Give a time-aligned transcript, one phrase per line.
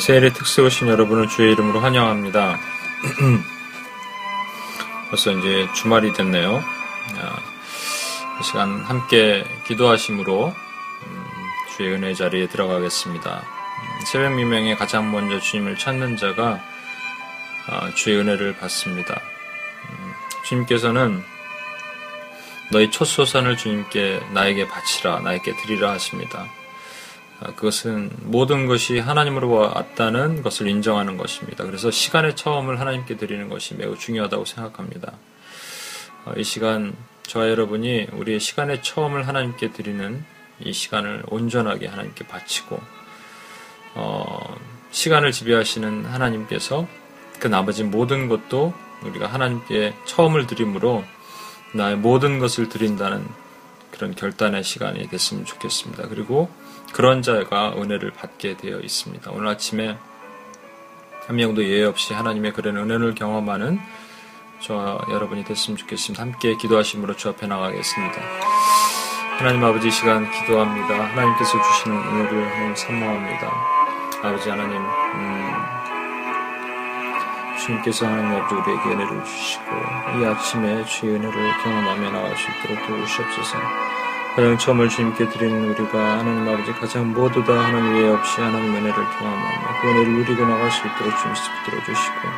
[0.00, 2.58] 세일의 특수 오신 여러분을 주의 이름으로 환영합니다.
[5.10, 6.64] 벌써 이제 주말이 됐네요.
[8.40, 11.24] 이 시간 함께 기도하심으로 음,
[11.76, 13.30] 주의 은혜 자리에 들어가겠습니다.
[13.30, 16.60] 음, 새벽 미명에 가장 먼저 주님을 찾는 자가
[17.68, 19.20] 아, 주의 은혜를 받습니다.
[19.90, 21.22] 음, 주님께서는
[22.72, 26.46] 너희 첫 소산을 주님께 나에게 바치라 나에게 드리라 하십니다.
[27.40, 31.64] 아, 그것은 모든 것이 하나님으로 왔다는 것을 인정하는 것입니다.
[31.64, 35.12] 그래서 시간의 처음을 하나님께 드리는 것이 매우 중요하다고 생각합니다.
[36.26, 40.22] 아, 이 시간 저와 여러분이 우리의 시간의 처음을 하나님께 드리는
[40.60, 42.78] 이 시간을 온전하게 하나님께 바치고
[43.94, 44.56] 어,
[44.90, 46.86] 시간을 지배하시는 하나님께서
[47.38, 51.04] 그 나머지 모든 것도 우리가 하나님께 처음을 드림으로
[51.72, 53.26] 나의 모든 것을 드린다는
[53.92, 56.08] 그런 결단의 시간이 됐으면 좋겠습니다.
[56.08, 56.50] 그리고
[56.92, 59.30] 그런 자가 은혜를 받게 되어 있습니다.
[59.30, 59.96] 오늘 아침에
[61.26, 63.78] 한 명도 예외 없이 하나님의 그런 은혜를 경험하는
[64.60, 66.22] 저와 여러분이 됐으면 좋겠습니다.
[66.22, 68.20] 함께 기도하심으로 주 앞에 나가겠습니다.
[69.38, 71.02] 하나님 아버지 시간 기도합니다.
[71.12, 73.52] 하나님께서 주시는 은혜를 하나님 사모합니다.
[74.22, 75.52] 아버지 하나님, 음,
[77.58, 79.64] 주님께서 하나님 아버지 우리에게 은혜를 주시고
[80.20, 83.89] 이 아침에 주의 은혜를 경험하며 나갈 수 있도록 도우시옵소서.
[84.36, 88.94] 가장 처음을 주님께 드리는 우리가 하나님 아버지 가장 모두 다 하나님 외 없이 하나님 은혜를
[88.94, 92.28] 경험하며 그 은혜를 누리고 나갈 수 있도록 주님께서 붙들어 주시고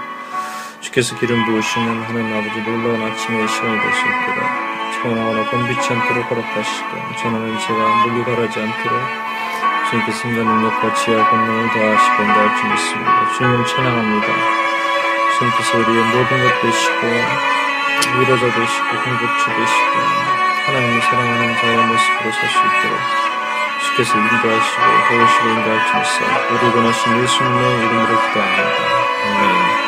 [0.81, 6.89] 주께서 기름 부으시는 하나님 아버지 놀라운 아침의 시간이 될 수 있도록 천하거나 건비치 않도록 허락하시고
[7.21, 9.01] 전하는 제가 물리 가라지 않도록
[9.91, 13.33] 주님께서 인간 능력과 지혜와 권능을 더하시고 인도할 줄 믿습니다.
[13.37, 14.27] 주님을 찬양합니다.
[15.39, 17.07] 주님께서 우리의 모든 것 되시고
[18.19, 22.99] 위로자 되시고 공급주 되시고 하나님을 사랑하는 자의 모습으로 살 수 있도록
[23.83, 26.17] 주께서 인도하시고 도우시고 인도할 줄 믿사
[26.53, 28.63] 우리 원하신 예수님의 이름으로 기도합니다.
[29.25, 29.83] 아멘.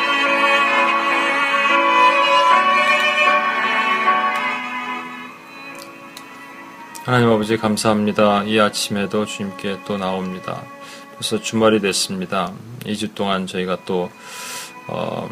[7.04, 8.44] 하나님 아버지 감사합니다.
[8.44, 10.62] 이 아침에도 주님께 또 나옵니다.
[11.14, 12.52] 벌써 주말이 됐습니다.
[12.80, 14.10] 2주 동안 저희가 또,
[14.88, 15.28] 어,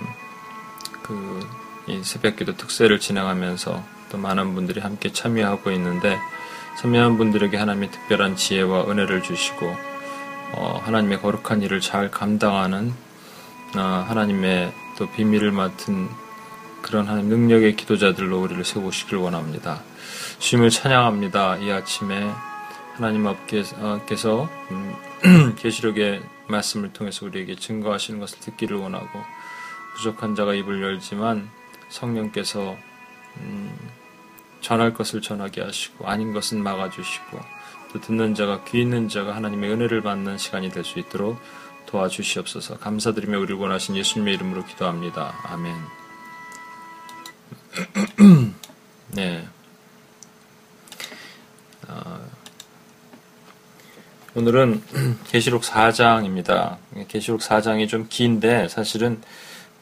[1.02, 1.40] 그,
[1.88, 6.18] 이 새벽 기도 특세를 진행하면서 또 많은 분들이 함께 참여하고 있는데
[6.78, 9.74] 참여한 분들에게 하나님의 특별한 지혜와 은혜를 주시고
[10.54, 12.92] 어, 하나님의 거룩한 일을 잘 감당하는
[13.76, 16.10] 어, 하나님의 또 비밀을 맡은
[16.82, 19.82] 그런 하나님 능력의 기도자들로 우리를 세우시길 원합니다.
[20.40, 21.56] 주님을 찬양합니다.
[21.58, 22.30] 이 아침에
[22.94, 24.94] 하나님 앞께서 음,
[25.56, 29.08] 계시록의 말씀을 통해서 우리에게 증거하시는 것을 듣기를 원하고
[29.94, 31.48] 부족한 자가 입을 열지만
[31.88, 32.76] 성령께서
[33.38, 33.72] 음,
[34.62, 37.40] 전할 것을 전하게 하시고 아닌 것은 막아주시고
[37.92, 41.38] 또 듣는 자가 귀 있는 자가 하나님의 은혜를 받는 시간이 될 수 있도록
[41.86, 45.34] 도와주시옵소서 감사드리며 우리를 원하신 예수님의 이름으로 기도합니다.
[45.44, 45.74] 아멘.
[49.12, 49.46] 네.
[51.88, 52.20] 어,
[54.34, 54.82] 오늘은
[55.28, 56.78] 계시록 4장입니다.
[57.08, 59.20] 계시록 4장이 좀 긴데 사실은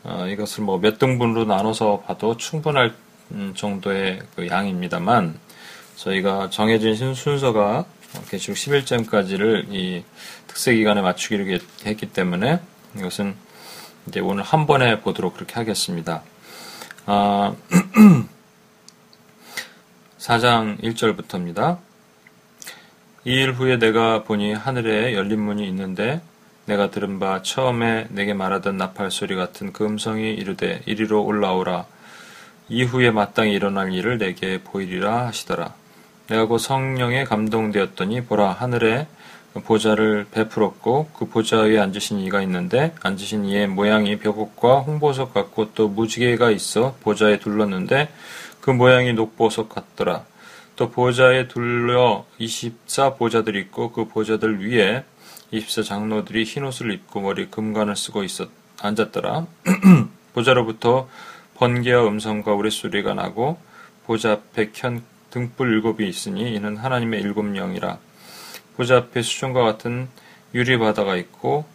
[0.03, 3.10] 어, 이것을 뭐 몇 등분으로 나눠서 봐도 충분할 음,
[3.57, 5.39] 정도의 그 양입니다만
[5.97, 7.85] 저희가 정해진 순서가
[8.29, 10.05] 개축 11점까지를 이
[10.47, 12.61] 특세 기간에 맞추기로 했기 때문에
[12.97, 13.35] 이것은
[14.09, 16.23] 이제 오늘 한 번에 보도록 그렇게 하겠습니다.
[17.07, 17.55] 아,
[20.19, 21.79] 4장 1절부터입니다.
[23.25, 26.23] 이 일 후에 내가 보니 하늘에 열린 문이 있는데
[26.65, 31.85] 내가 들은 바 처음에 내게 말하던 나팔 소리 같은 그 음성이 이르되 이리로 올라오라
[32.71, 35.75] 이후에 마땅히 일어날 일을 내게 보이리라 하시더라.
[36.29, 39.09] 내가 곧 성령에 감동되었더니 보라 하늘에
[39.65, 45.89] 보좌를 베풀었고 그 보좌 위에 앉으신 이가 있는데 앉으신 이의 모양이 벽옥과 홍보석 같고 또
[45.89, 48.09] 무지개가 있어 보좌에 둘렀는데
[48.61, 50.25] 그 모양이 녹보석 같더라.
[50.77, 55.05] 또 보좌에 둘러 24 보좌들이 있고 그 보좌들 위에
[55.51, 58.49] 24 장로들이 흰 옷을 입고 머리 금관을 쓰고 있었
[58.81, 59.47] 앉았더라.
[60.33, 61.09] 보좌로부터
[61.61, 63.59] 번개와 음성과 우레소리가 나고
[64.07, 67.99] 보좌 앞에 켠 등불 일곱이 있으니 이는 하나님의 일곱 영이라.
[68.77, 70.09] 보좌 앞에 수정과 같은
[70.55, 71.67] 유리 바다가 있고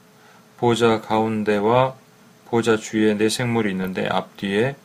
[0.58, 1.94] 보좌 가운데와
[2.46, 4.76] 보좌 주위에 네 생물이 있는데 앞뒤에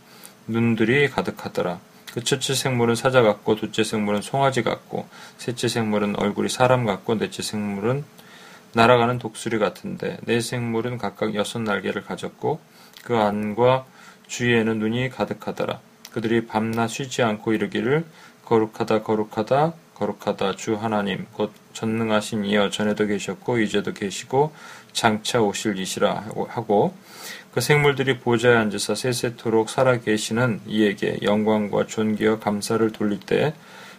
[0.47, 1.81] 눈들이 가득하더라.
[2.13, 5.09] 그 첫째 생물은 사자 같고 둘째 생물은 송아지 같고
[5.39, 8.05] 셋째 생물은 얼굴이 사람 같고 넷째 생물은
[8.75, 12.61] 날아가는 독수리 같은데 네 생물은 각각 여섯 날개를 가졌고
[13.03, 13.87] 그 안과
[14.31, 15.81] 주위에는 눈이 가득하더라.
[16.13, 18.05] 그들이 밤낮 쉬지 않고 이르기를
[18.45, 24.53] 거룩하다 거룩하다 거룩하다 주 하나님 곧 전능하신 이여 전에도 계셨고 이제도 계시고
[24.93, 26.95] 장차 오실 이시라 하고
[27.53, 33.55] 그 생물들이 보좌에 앉으사 세세토록 살아 계시는 이에게 영광과 존귀와 감사를 돌릴 때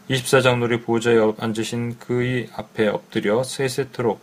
[0.10, 4.22] 24장로리 보좌에 앉으신 그의 앞에 엎드려 세세토록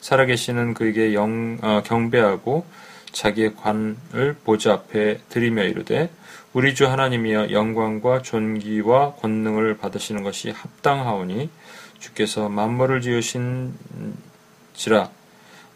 [0.00, 2.64] 살아계시는 그에게 영, 어, 경배하고
[3.12, 6.10] 자기의 관을 보좌 앞에 드리며 이르되
[6.52, 11.50] 우리 주 하나님이여 영광과 존귀와 권능을 받으시는 것이 합당하오니
[11.98, 13.70] 주께서 만물을 지으신지라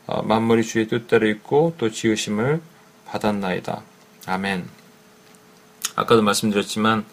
[0.07, 2.61] 어, 만물이 주의 뜻대로 있고 또 지으심을
[3.07, 3.83] 받았나이다.
[4.27, 4.69] 아멘.
[5.97, 7.05] 아까도 말씀드렸지만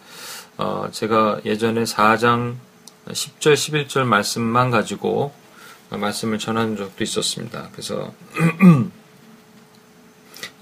[0.58, 2.56] 어, 제가 예전에 4장
[3.08, 5.32] 10절 11절 말씀만 가지고
[5.90, 7.68] 말씀을 전한 적도 있었습니다.
[7.72, 8.12] 그래서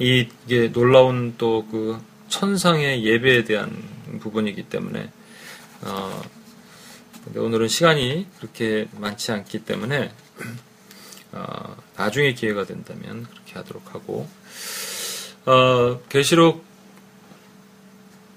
[0.01, 3.71] 이게 놀라운 또 그 천상의 예배에 대한
[4.21, 5.11] 부분이기 때문에
[5.83, 6.23] 어,
[7.25, 10.11] 근데 오늘은 시간이 그렇게 많지 않기 때문에
[11.33, 14.27] 어, 나중에 기회가 된다면 그렇게 하도록 하고
[15.45, 16.65] 어, 계시록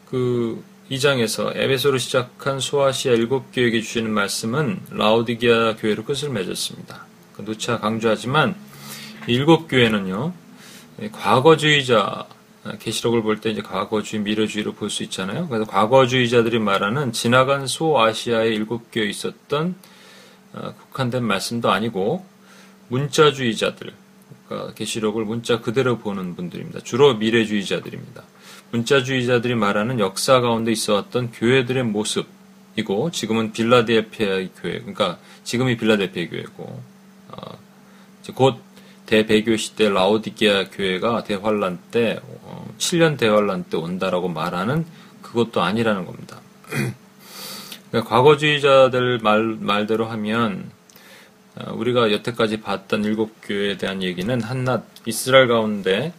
[0.09, 7.05] 그 2장에서 에베소로 시작한 소아시아 일곱 교회에게 주시는 말씀은 라오디기아 교회로 끝을 맺었습니다.
[7.33, 8.55] 그 누차 강조하지만
[9.27, 10.33] 일곱 교회는요
[11.11, 12.27] 과거주의자
[12.79, 15.47] 계시록을 볼 때 이제 과거주의, 미래주의로 볼 수 있잖아요.
[15.47, 19.75] 그래서 과거주의자들이 말하는 지나간 소아시아의 일곱 교회에 있었던
[20.53, 22.25] 어, 국한된 말씀도 아니고
[22.89, 23.91] 문자주의자들,
[24.47, 26.81] 그러니까 계시록을 문자 그대로 보는 분들입니다.
[26.81, 28.23] 주로 미래주의자들입니다.
[28.71, 36.81] 문자주의자들이 말하는 역사 가운데 있어왔던 교회들의 모습이고 지금은 빌라델피아 교회, 그러니까 지금이 빌라델피아 교회고
[37.29, 37.57] 어,
[38.35, 38.57] 곧
[39.05, 44.85] 대배교 시대 라오디게아 교회가 대환란 때 어, 7년 대환란 때 온다라고 말하는
[45.21, 46.39] 그것도 아니라는 겁니다.
[47.91, 50.71] 그러니까 과거주의자들 말, 말대로 하면
[51.55, 56.13] 어, 우리가 여태까지 봤던 일곱 교회에 대한 얘기는 한낱 이스라엘 가운데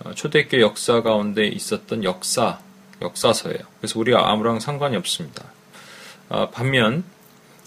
[0.00, 2.58] 어, 초대교 역사 가운데 있었던 역사
[3.00, 3.58] 역사서예요.
[3.78, 5.44] 그래서 우리가 아무랑 상관이 없습니다.
[6.28, 7.04] 어, 반면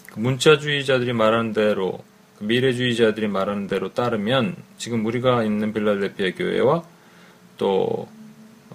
[0.07, 2.03] 그 문자주의자들이 말하는 대로
[2.39, 6.83] 미래주의자들이 말하는 대로 따르면 지금 우리가 있는 빌라델피아 교회와
[7.57, 8.07] 또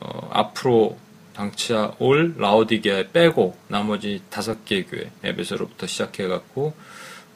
[0.01, 0.99] 어, 앞으로
[1.35, 6.75] 당차 올 라오디게아 빼고 나머지 다섯 개 교회 에베소로부터 시작해갖고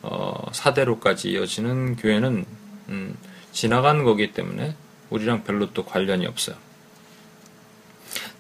[0.02, 2.44] 어, 사대로까지 이어지는 교회는
[2.88, 3.17] 음,
[3.52, 4.75] 지나간 거기 때문에
[5.11, 6.56] 우리랑 별로 또 관련이 없어요.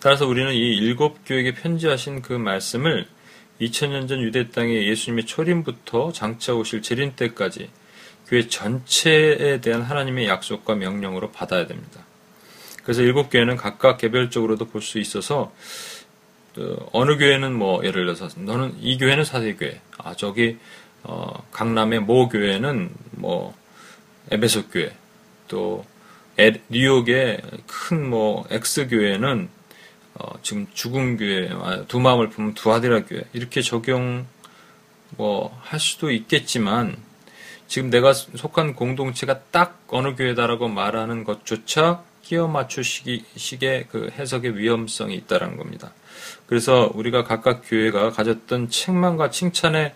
[0.00, 3.08] 따라서 우리는 이 일곱 교회에게 편지하신 그 말씀을
[3.60, 7.70] 2000년 전 유대 땅에 예수님의 초림부터 장차 오실 재림 때까지
[8.28, 12.00] 교회 전체에 대한 하나님의 약속과 명령으로 받아야 됩니다.
[12.82, 15.52] 그래서 일곱 교회는 각각 개별적으로도 볼 수 있어서
[16.54, 20.56] 그 어느 교회는 뭐 예를 들어서 너는 이 교회는 사대교회, 아 저기
[21.02, 23.54] 어, 강남의 모 교회는 뭐
[24.30, 24.94] 에베소 교회,
[25.48, 25.84] 또
[26.38, 29.48] 에, 뉴욕의 큰뭐 엑스 교회는
[30.18, 34.26] 어, 지금 죽은 교회, 아, 두 마음을 품은 두아디라 교회 이렇게 적용
[35.16, 36.96] 뭐 할 수도 있겠지만
[37.66, 45.56] 지금 내가 속한 공동체가 딱 어느 교회다라고 말하는 것조차 끼워 맞추시기식의 그 해석의 위험성이 있다는
[45.56, 45.92] 겁니다.
[46.46, 49.94] 그래서 우리가 각각 교회가 가졌던 책망과 칭찬의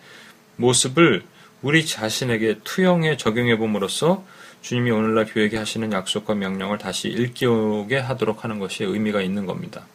[0.56, 1.24] 모습을
[1.62, 4.24] 우리 자신에게 투영해 적용해 봄으로써
[4.62, 9.86] 주님이 오늘날 교회에게 하시는 약속과 명령을 다시 일깨우게 하도록 하는 것이 의미가 있는 겁니다.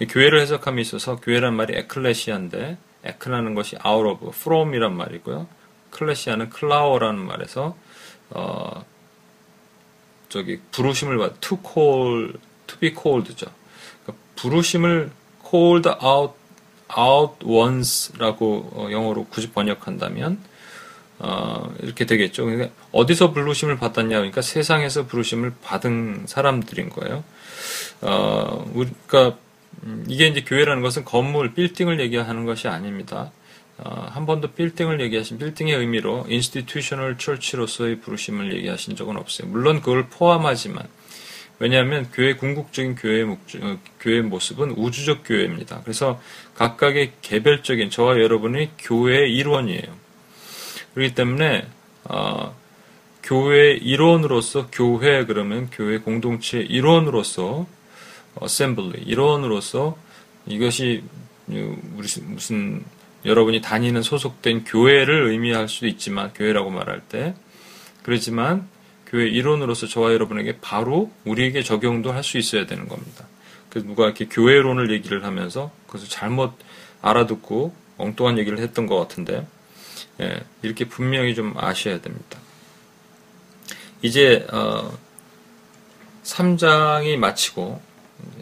[0.00, 5.46] 교회를 해석함에 있어서 교회란 말이 에클레시아인데 에클라는 것이 out of, from이란 말이고요.
[5.90, 7.76] 클래시아는 클라워라는 말에서
[8.30, 8.84] 어
[10.28, 12.32] 저기 부르심을 받 to call
[12.66, 13.46] to be called죠.
[14.02, 15.12] 그러니까 부르심을
[15.48, 16.34] called out
[16.98, 20.38] out ones라고 어, 영어로 굳이 번역한다면
[21.20, 22.44] 어, 이렇게 되겠죠.
[22.46, 27.22] 그러니까 어디서 부르심을 받았냐 그러니까 세상에서 부르심을 받은 사람들인 거예요.
[28.00, 29.38] 어, 그러니까
[29.82, 33.32] 음, 이게 이제 교회라는 것은 건물, 빌딩을 얘기하는 것이 아닙니다.
[33.78, 39.48] 어, 한 번도 빌딩을 얘기하신 빌딩의 의미로 institutional church로서의 부르심을 얘기하신 적은 없어요.
[39.48, 40.86] 물론 그걸 포함하지만
[41.58, 45.80] 왜냐하면 교회 궁극적인 교회의 목적, 어, 교회의 모습은 우주적 교회입니다.
[45.82, 46.20] 그래서
[46.54, 50.04] 각각의 개별적인 저와 여러분이 교회의 일원이에요.
[50.94, 51.66] 그렇기 때문에
[52.04, 52.54] 어,
[53.22, 57.66] 교회 일원으로서 교회 그러면 교회 공동체 일원으로서
[58.36, 59.96] 어셈블리 일원으로서
[60.46, 61.04] 이것이
[61.46, 62.84] 무슨
[63.24, 67.34] 여러분이 다니는 소속된 교회를 의미할 수도 있지만 교회라고 말할 때
[68.02, 68.68] 그렇지만
[69.06, 73.26] 교회 일원으로서 저와 여러분에게 바로 우리에게 적용도 할 수 있어야 되는 겁니다.
[73.70, 76.52] 그래서 누가 이렇게 교회론을 얘기를 하면서 그것을 잘못
[77.00, 79.46] 알아듣고 엉뚱한 얘기를 했던 것 같은데
[80.20, 82.38] 예, 이렇게 분명히 좀 아셔야 됩니다.
[84.02, 84.96] 이제 어,
[86.24, 87.80] 3장이 마치고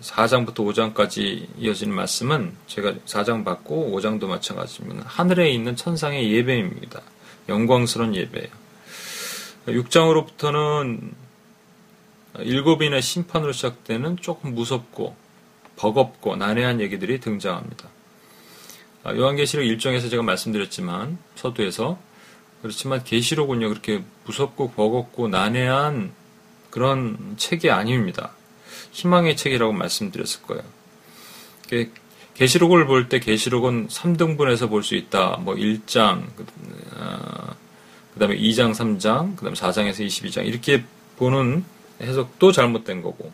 [0.00, 5.04] 4장부터 5장까지 이어지는 말씀은 제가 4장 받고 5장도 마찬가지입니다.
[5.06, 7.00] 하늘에 있는 천상의 예배입니다.
[7.48, 8.48] 영광스러운 예배예요.
[9.66, 11.12] 6장으로부터는
[12.38, 15.14] 일곱인의 심판으로 시작되는 조금 무섭고
[15.76, 17.88] 버겁고 난해한 얘기들이 등장합니다.
[19.04, 21.98] 아, 요한계시록 1장에서 제가 말씀드렸지만 서두에서
[22.62, 26.12] 그렇지만 계시록은요 그렇게 무섭고 버겁고 난해한
[26.70, 28.32] 그런 책이 아닙니다.
[28.92, 30.62] 희망의 책이라고 말씀드렸을 거예요.
[32.34, 35.38] 계시록을 볼 때 계시록은 3등분해서 볼 수 있다.
[35.40, 36.44] 뭐 1장, 그
[38.18, 40.84] 다음에 2장, 3장, 그 다음에 4장에서 22장 이렇게
[41.16, 41.64] 보는
[42.00, 43.32] 해석도 잘못된 거고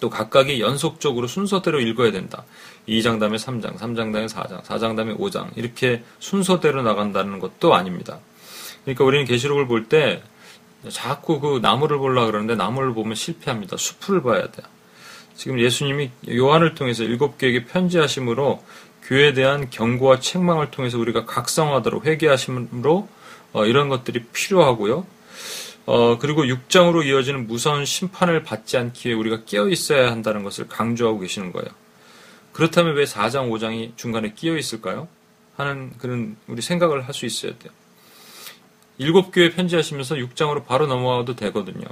[0.00, 2.44] 또 각각이 연속적으로 순서대로 읽어야 된다.
[2.88, 8.20] 2장 다음에 3장, 3장 다음에 4장, 4장 다음에 5장 이렇게 순서대로 나간다는 것도 아닙니다.
[8.84, 10.22] 그러니까 우리는 계시록을 볼때
[10.90, 13.76] 자꾸 그 나무를 보려 그러는데 나무를 보면 실패합니다.
[13.76, 14.66] 숲을 봐야 돼요.
[15.34, 18.62] 지금 예수님이 요한을 통해서 일곱 교에게 편지하심으로
[19.04, 23.08] 교회에 대한 경고와 책망을 통해서 우리가 각성하도록 회개하심으로
[23.54, 25.06] 어, 이런 것들이 필요하고요.
[25.86, 31.52] 어, 그리고 6장으로 이어지는 무서운 심판을 받지 않기에 우리가 깨어 있어야 한다는 것을 강조하고 계시는
[31.52, 31.68] 거예요.
[32.52, 35.08] 그렇다면 왜 4장, 5장이 중간에 끼어 있을까요?
[35.56, 37.72] 하는 그런 우리 생각을 할 수 있어야 돼요.
[38.98, 41.86] 일곱 교회 편지하시면서 6장으로 바로 넘어가도 되거든요.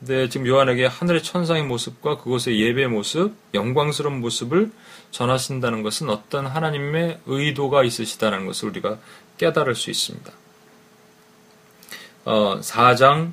[0.00, 4.72] 근데 지금 요한에게 하늘의 천상의 모습과 그곳의 예배의 모습, 영광스러운 모습을
[5.12, 8.98] 전하신다는 것은 어떤 하나님의 의도가 있으시다는 것을 우리가
[9.38, 10.32] 깨달을 수 있습니다.
[12.24, 13.30] 어, 4장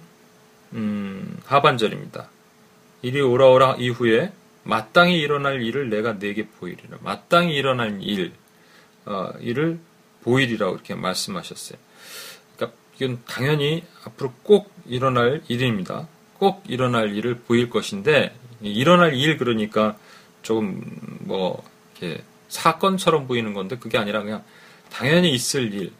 [0.73, 2.29] 음, 하반절입니다.
[3.01, 4.31] 이리 오라오라 이후에
[4.63, 6.97] 마땅히 일어날 일을 내가 내게 보이리라.
[7.01, 8.33] 마땅히 일어날 일,
[9.05, 9.79] 어, 일을
[10.21, 11.79] 보이리라고 이렇게 말씀하셨어요.
[12.99, 16.07] 이건 당연히 앞으로 꼭 일어날 일입니다.
[16.37, 19.97] 꼭 일어날 일을 보일 것인데 일어날 일 그러니까
[20.41, 20.81] 조금
[21.21, 21.63] 뭐
[21.97, 24.43] 이렇게 사건처럼 보이는 건데 그게 아니라 그냥
[24.91, 25.91] 당연히 있을 일.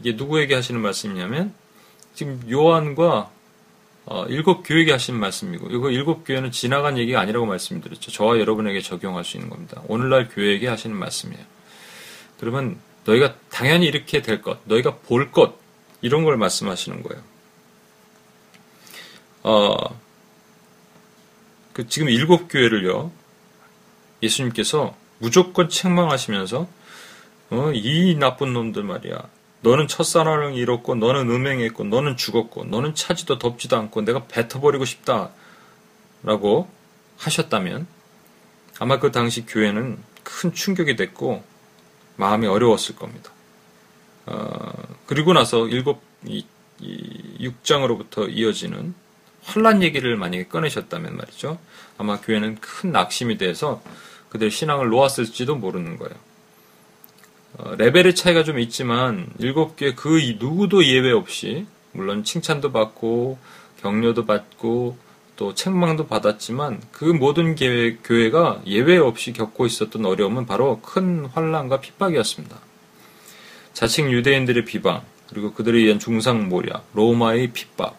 [0.00, 1.54] 이게 누구에게 하시는 말씀이냐면
[2.14, 3.30] 지금 요한과
[4.04, 8.10] 어, 일곱 교회에게 하신 말씀이고 이거 일곱 교회는 지나간 얘기가 아니라고 말씀드렸죠.
[8.10, 9.80] 저와 여러분에게 적용할 수 있는 겁니다.
[9.86, 11.44] 오늘날 교회에게 하시는 말씀이에요.
[12.40, 15.61] 그러면 너희가 당연히 이렇게 될 것, 너희가 볼 것,
[16.02, 17.22] 이런 걸 말씀하시는 거예요.
[19.44, 19.74] 어,
[21.72, 23.10] 그 지금 일곱 교회를요,
[24.22, 26.68] 예수님께서 무조건 책망하시면서,
[27.50, 29.28] 어, 이 나쁜 놈들 말이야.
[29.62, 35.30] 너는 첫사랑을 잃었고 너는 음행했고 너는 죽었고 너는 차지도 덥지도 않고 내가 뱉어버리고 싶다
[36.24, 36.68] 라고
[37.18, 37.86] 하셨다면
[38.80, 41.44] 아마 그 당시 교회는 큰 충격이 됐고
[42.16, 43.30] 마음이 어려웠을 겁니다.
[44.26, 44.72] 어,
[45.06, 46.44] 그리고 나서 일곱 이,
[46.80, 48.94] 이 6장으로부터 이어지는
[49.42, 51.58] 환란 얘기를 만약에 꺼내셨다면 말이죠.
[51.98, 53.82] 아마 교회는 큰 낙심이 돼서
[54.28, 56.14] 그들 신앙을 놓았을지도 모르는 거예요.
[57.58, 63.38] 어, 레벨의 차이가 좀 있지만 일곱 개 그 누구도 예외 없이 물론 칭찬도 받고
[63.80, 64.96] 격려도 받고
[65.36, 71.80] 또 책망도 받았지만 그 모든 교회, 교회가 예외 없이 겪고 있었던 어려움은 바로 큰 환란과
[71.80, 72.56] 핍박이었습니다.
[73.72, 77.96] 자칭 유대인들의 비방 그리고 그들에 의한 중상모략 로마의 핍박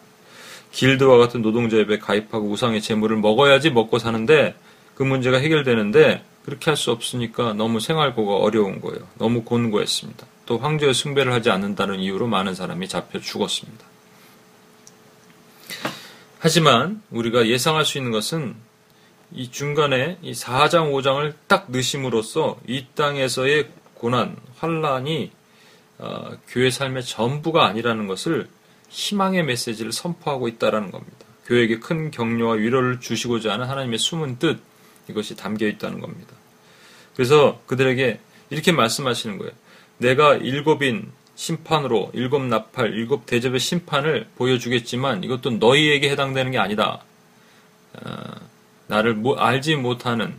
[0.72, 4.54] 길드와 같은 노동조합에 가입하고 우상의 재물을 먹어야지 먹고 사는데
[4.94, 9.06] 그 문제가 해결되는데 그렇게 할 수 없으니까 너무 생활고가 어려운 거예요.
[9.18, 10.26] 너무 곤고했습니다.
[10.46, 13.84] 또 황제의 숭배를 하지 않는다는 이유로 많은 사람이 잡혀 죽었습니다.
[16.38, 18.54] 하지만 우리가 예상할 수 있는 것은
[19.32, 25.30] 이 중간에 이 4장, 5장을 딱 넣으심으로써 이 땅에서의 고난, 환란이
[25.98, 28.48] 어, 교회 삶의 전부가 아니라는 것을
[28.88, 31.26] 희망의 메시지를 선포하고 있다는 겁니다.
[31.46, 34.60] 교회에게 큰 격려와 위로를 주시고자 하는 하나님의 숨은 뜻,
[35.08, 36.34] 이것이 담겨 있다는 겁니다.
[37.14, 38.18] 그래서 그들에게
[38.50, 39.52] 이렇게 말씀하시는 거예요.
[39.98, 47.02] 내가 일곱인 심판으로 일곱 나팔, 일곱 대접의 심판을 보여주겠지만 이것도 너희에게 해당되는 게 아니다.
[47.94, 48.10] 어,
[48.86, 50.34] 나를 알지 못하는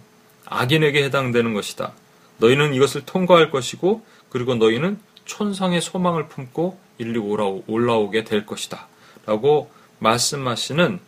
[0.45, 1.93] 악인에게 해당되는 것이다.
[2.37, 8.87] 너희는 이것을 통과할 것이고 그리고 너희는 촌성의 소망을 품고 일리 올라오, 게될 것이다.
[9.25, 10.99] 라고 말씀하시는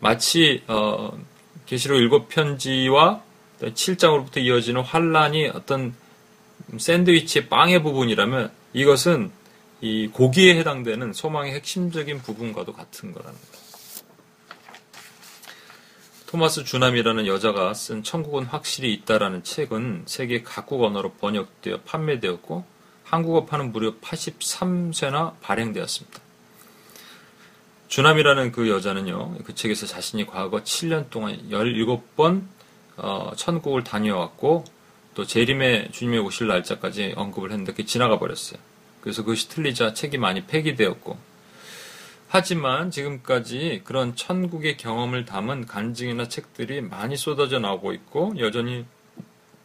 [0.00, 1.12] 마치 어,
[1.66, 3.22] 계시록 일곱 편지와
[3.60, 5.94] 7장으로부터 이어지는 환란이 어떤
[6.76, 9.30] 샌드위치의 빵의 부분이라면 이것은
[9.80, 13.68] 이 고기에 해당되는 소망의 핵심적인 부분과도 같은 거라는 거예요.
[16.26, 22.64] 토마스 주남이라는 여자가 쓴 천국은 확실히 있다라는 책은 세계 각국 언어로 번역되어 판매되었고
[23.10, 26.20] 한국어판은 무려 83쇄나 발행되었습니다.
[27.88, 32.42] 주남이라는 그 여자는요, 그 책에서 자신이 과거 7년 동안 17번
[32.98, 34.64] 어, 천국을 다녀왔고
[35.14, 38.60] 또 재림의 주님의 오실 날짜까지 언급을 했는데 그게 지나가 버렸어요.
[39.00, 41.16] 그래서 그것이 틀리자 책이 많이 폐기되었고
[42.28, 48.84] 하지만 지금까지 그런 천국의 경험을 담은 간증이나 책들이 많이 쏟아져 나오고 있고 여전히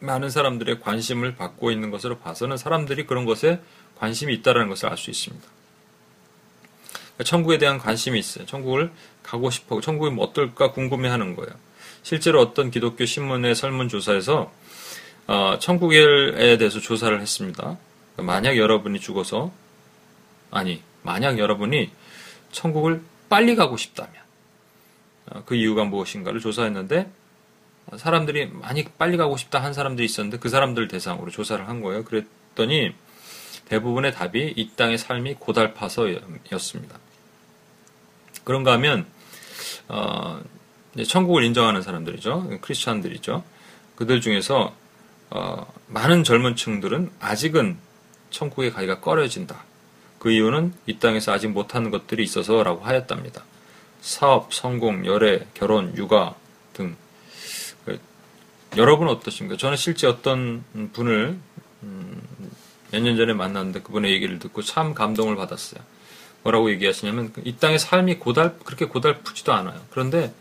[0.03, 3.62] 많은 사람들의 관심을 받고 있는 것으로 봐서는 사람들이 그런 것에
[3.98, 5.48] 관심이 있다는 것을 알 수 있습니다.
[6.91, 8.45] 그러니까 천국에 대한 관심이 있어요.
[8.45, 8.91] 천국을
[9.24, 11.51] 가고 싶어, 천국이 뭐 어떨까 궁금해하는 거예요.
[12.01, 14.51] 실제로 어떤 기독교 신문의 설문조사에서
[15.27, 17.77] 어, 천국에 대해서 조사를 했습니다.
[18.13, 19.53] 그러니까 만약 여러분이 죽어서
[20.51, 21.91] 아니 만약 여러분이
[22.51, 24.13] 천국을 빨리 가고 싶다면
[25.27, 27.10] 어, 그 이유가 무엇인가를 조사했는데
[27.97, 32.03] 사람들이 많이 빨리 가고 싶다 한 사람들이 있었는데 그 사람들 대상으로 조사를 한 거예요.
[32.03, 32.93] 그랬더니
[33.65, 37.00] 대부분의 답이 이 땅의 삶이 고달파서였습니다.
[38.43, 39.05] 그런가 하면
[39.88, 40.41] 어,
[41.07, 42.59] 천국을 인정하는 사람들이죠.
[42.62, 43.43] 크리스찬들이죠.
[43.95, 44.75] 그들 중에서
[45.29, 47.77] 어, 많은 젊은 층들은 아직은
[48.29, 49.63] 천국에 가기가 꺼려진다.
[50.19, 53.43] 그 이유는 이 땅에서 아직 못하는 것들이 있어서라고 하였답니다.
[54.01, 56.42] 사업, 성공, 열애, 결혼, 육아 등.
[58.77, 59.57] 여러분은 어떠십니까?
[59.57, 60.63] 저는 실제 어떤
[60.93, 61.37] 분을
[61.83, 62.21] 음,
[62.91, 65.81] 몇년 전에 만났는데 그분의 얘기를 듣고 참 감동을 받았어요.
[66.43, 69.79] 뭐라고 얘기하시냐면 이 땅의 삶이 고달 그렇게 고달프지도 않아요.
[69.91, 70.33] 그런데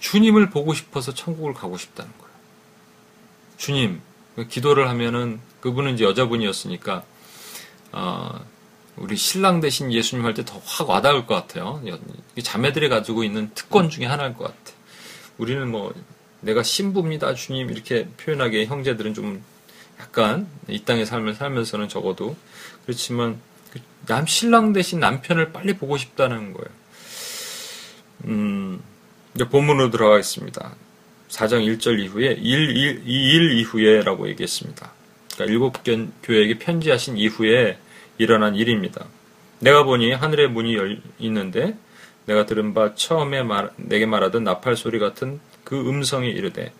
[0.00, 2.34] 주님을 보고 싶어서 천국을 가고 싶다는 거예요.
[3.56, 4.00] 주님
[4.50, 7.04] 기도를 하면은 그분은 이제 여자분이었으니까
[7.92, 8.44] 어,
[8.96, 11.82] 우리 신랑 대신 예수님 할 때 더 확 와닿을 것 같아요.
[12.42, 14.76] 자매들이 가지고 있는 특권 중에 하나일 것 같아.
[15.38, 15.92] 우리는 뭐
[16.44, 19.42] 내가 신부입니다, 주님 이렇게 표현하기에 형제들은 좀
[19.98, 22.36] 약간 이 땅의 삶을 살면서는 적어도
[22.84, 23.38] 그렇지만
[24.04, 26.68] 그남 신랑 대신 남편을 빨리 보고 싶다는 거예요.
[28.26, 28.82] 음,
[29.34, 30.74] 이제 본문으로 들어가겠습니다.
[31.28, 34.92] 4장 1절 이후에 1, 1, 2일 이후에라고 얘기했습니다.
[35.34, 35.82] 그러니까 일곱
[36.22, 37.78] 교회에게 편지하신 이후에
[38.18, 39.06] 일어난 일입니다.
[39.58, 41.76] 내가 보니 하늘의 문이 열 있는데
[42.26, 46.72] 내가 들은 바 처음에 말, 내게 말하던 나팔 소리 같은 그 음성이 이르되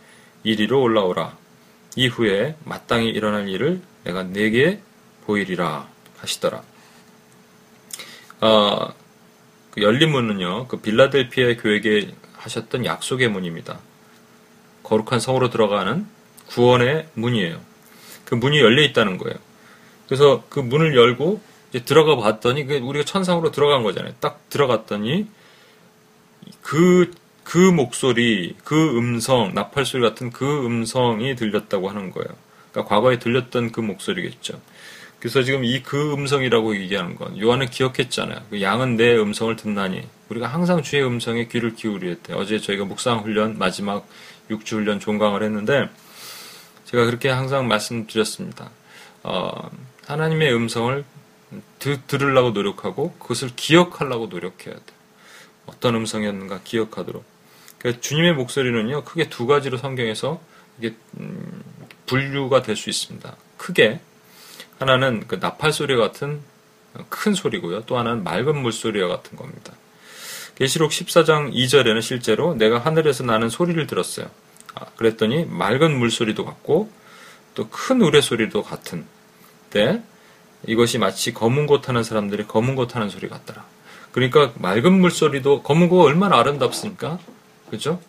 [0.42, 1.37] 이리로 올라오라.
[1.97, 4.81] 이후에 마땅히 일어날 일을 내가 내게
[5.27, 6.62] 보이리라 하시더라.
[8.40, 8.94] 어,
[9.70, 13.81] 그 열린 문은요, 그 빌라델피아 교회에 하셨던 약속의 문입니다.
[14.83, 16.07] 거룩한 성으로 들어가는
[16.49, 17.61] 구원의 문이에요.
[18.25, 19.37] 그 문이 열려 있다는 거예요.
[20.07, 21.40] 그래서 그 문을 열고
[21.87, 24.14] 들어가 봤더니 우리가 천상으로 들어간 거잖아요.
[24.20, 25.27] 딱 들어갔더니
[26.61, 27.11] 그,
[27.44, 32.28] 그 목소리, 그 음성, 나팔 소리 같은 그 음성이 들렸다고 하는 거예요.
[32.72, 34.61] 그러니까 과거에 들렸던 그 목소리겠죠.
[35.20, 38.40] 그래서 지금 이 그 음성이라고 얘기하는 건 요한은 기억했잖아요.
[38.50, 42.35] 그 양은 내 음성을 듣나니 우리가 항상 주의 음성에 귀를 기울여야 돼.
[42.35, 44.07] 어제 저희가 묵상 훈련 마지막
[44.50, 45.88] 6주 훈련 종강을 했는데
[46.85, 48.70] 제가 그렇게 항상 말씀드렸습니다.
[49.22, 49.70] 어,
[50.07, 51.04] 하나님의 음성을
[51.78, 54.83] 드, 들으려고 노력하고 그것을 기억하려고 노력해야 돼.
[55.66, 57.34] 어떤 음성이었는가 기억하도록.
[57.85, 60.40] 그러니까 주님의 목소리는요 크게 두 가지로 성경에서
[60.79, 61.62] 이게 음,
[62.07, 63.37] 분류가 될 수 있습니다.
[63.59, 64.01] 크게
[64.79, 66.40] 하나는 그 나팔 소리 같은
[67.11, 67.83] 큰 소리고요.
[67.85, 69.75] 또 하나는 맑은 물소리와 같은 겁니다.
[70.55, 74.31] 계시록 14장 2절에는 실제로 내가 하늘에서 나는 소리를 들었어요.
[74.75, 76.90] 아, 그랬더니 맑은 물소리도 같고
[77.55, 79.05] 또 큰 우레소리도 같은
[79.70, 80.03] 때
[80.66, 83.66] 이것이 마치 검은 곳 하는 사람들이 검은 곳 하는 소리 같더라.
[84.12, 87.18] 그러니까 맑은 물소리도 검은 곳 얼마나 아름답습니까?
[87.74, 88.00] 그죠?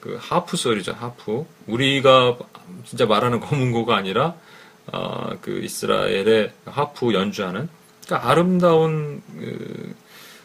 [0.00, 1.46] 그 하프 소리죠, 하프.
[1.68, 2.36] 우리가
[2.84, 4.34] 진짜 말하는 검은 고가 아니라
[4.86, 7.68] 어, 그 이스라엘의 하프 연주하는
[8.04, 9.94] 그러니까 아름다운 그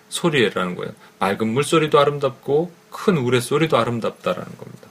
[0.10, 0.94] 소리라는 거예요.
[1.20, 4.88] 맑은 물 소리도 아름답고 큰 우레 소리도 아름답다라는 겁니다.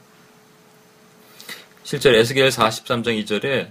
[1.84, 3.68] 실제 에스겔 43장 2절에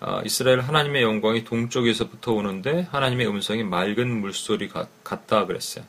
[0.00, 4.70] 어, 이스라엘 하나님의 영광이 동쪽에서부터 오는데 하나님의 음성이 맑은 물소리
[5.04, 5.84] 같다 그랬어요.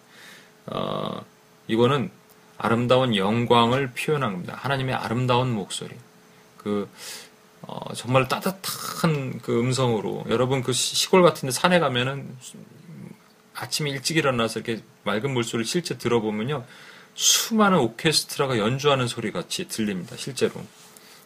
[0.65, 1.23] 어,
[1.67, 2.11] 이거는
[2.59, 4.55] 아름다운 영광을 표현한 겁니다.
[4.57, 5.95] 하나님의 아름다운 목소리.
[6.57, 6.87] 그
[7.61, 12.35] 어, 정말 따뜻한 그 음성으로 여러분 그 시골 같은데 산에 가면은
[13.53, 16.65] 아침에 일찍 일어나서 이렇게 맑은 물소리를 실제 들어보면요
[17.15, 20.53] 수많은 오케스트라가 연주하는 소리 같이 들립니다 실제로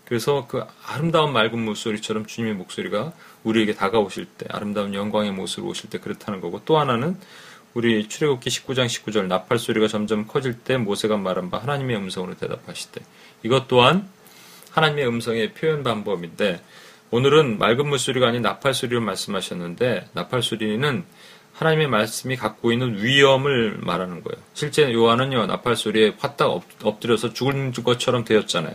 [0.05, 5.99] 그래서 그 아름다운 맑은 물소리처럼 주님의 목소리가 우리에게 다가오실 때 아름다운 영광의 모습으로 오실 때
[5.99, 7.17] 그렇다는 거고 또 하나는
[7.73, 12.91] 우리 출애굽기 19장 19절 나팔 소리가 점점 커질 때 모세가 말한 바 하나님의 음성으로 대답하실
[12.91, 13.01] 때
[13.41, 14.07] 이것 또한
[14.71, 16.61] 하나님의 음성의 표현 방법인데
[17.11, 21.03] 오늘은 맑은 물소리가 아닌 나팔 소리를 말씀하셨는데 나팔 소리는
[21.53, 24.41] 하나님의 말씀이 갖고 있는 위험을 말하는 거예요.
[24.53, 28.73] 실제 요한은요 나팔 소리에 화딱 엎드려서 죽은 것처럼 되었잖아요.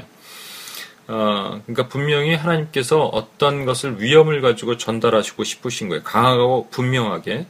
[1.09, 6.03] 어, 그러니까 분명히 하나님께서 어떤 것을 위험을 가지고 전달하시고 싶으신 거예요.
[6.03, 7.47] 강하고 분명하게.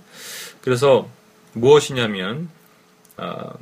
[0.62, 1.08] 그래서
[1.52, 2.50] 무엇이냐면
[3.16, 3.52] 어,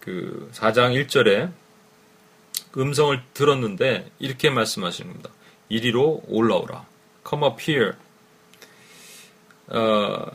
[0.00, 1.52] 그 4장 1절에
[2.76, 5.30] 음성을 들었는데 이렇게 말씀하시는 겁니다.
[5.68, 6.86] 이리로 올라오라.
[7.28, 7.92] Come up here.
[9.68, 10.26] 어,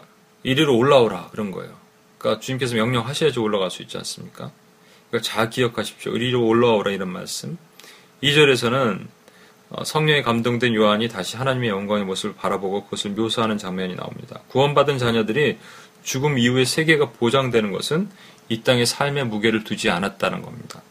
[0.43, 1.29] 이리로 올라오라.
[1.31, 1.75] 그런 거예요.
[2.17, 4.51] 그러니까 주님께서 명령하셔야지 올라갈 수 있지 않습니까?
[5.09, 6.13] 그러니까 잘 기억하십시오.
[6.13, 7.57] 이리로 올라오라 이런 말씀.
[8.23, 9.07] 2절에서는
[9.69, 14.41] 어, 성령에 감동된 요한이 다시 하나님의 영광의 모습을 바라보고 그것을 묘사하는 장면이 나옵니다.
[14.47, 15.57] 구원받은 자녀들이
[16.07, 18.09] 죽음 이후의 세계가 보장되는 것은
[18.47, 20.81] 이 땅의 삶의 무게를 두지 않았다는 겁니다.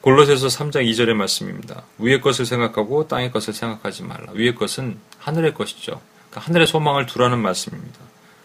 [0.00, 1.82] 골로새서 3장 2절의 말씀입니다.
[1.98, 4.30] 위의 것을 생각하고 땅의 것을 생각하지 말라.
[4.32, 6.00] 위의 것은 하늘의 것이죠.
[6.30, 7.98] 그러니까 하늘의 소망을 두라는 말씀입니다.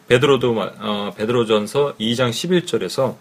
[0.07, 3.15] 베드로도 어, 베드로전서 2장 11절에서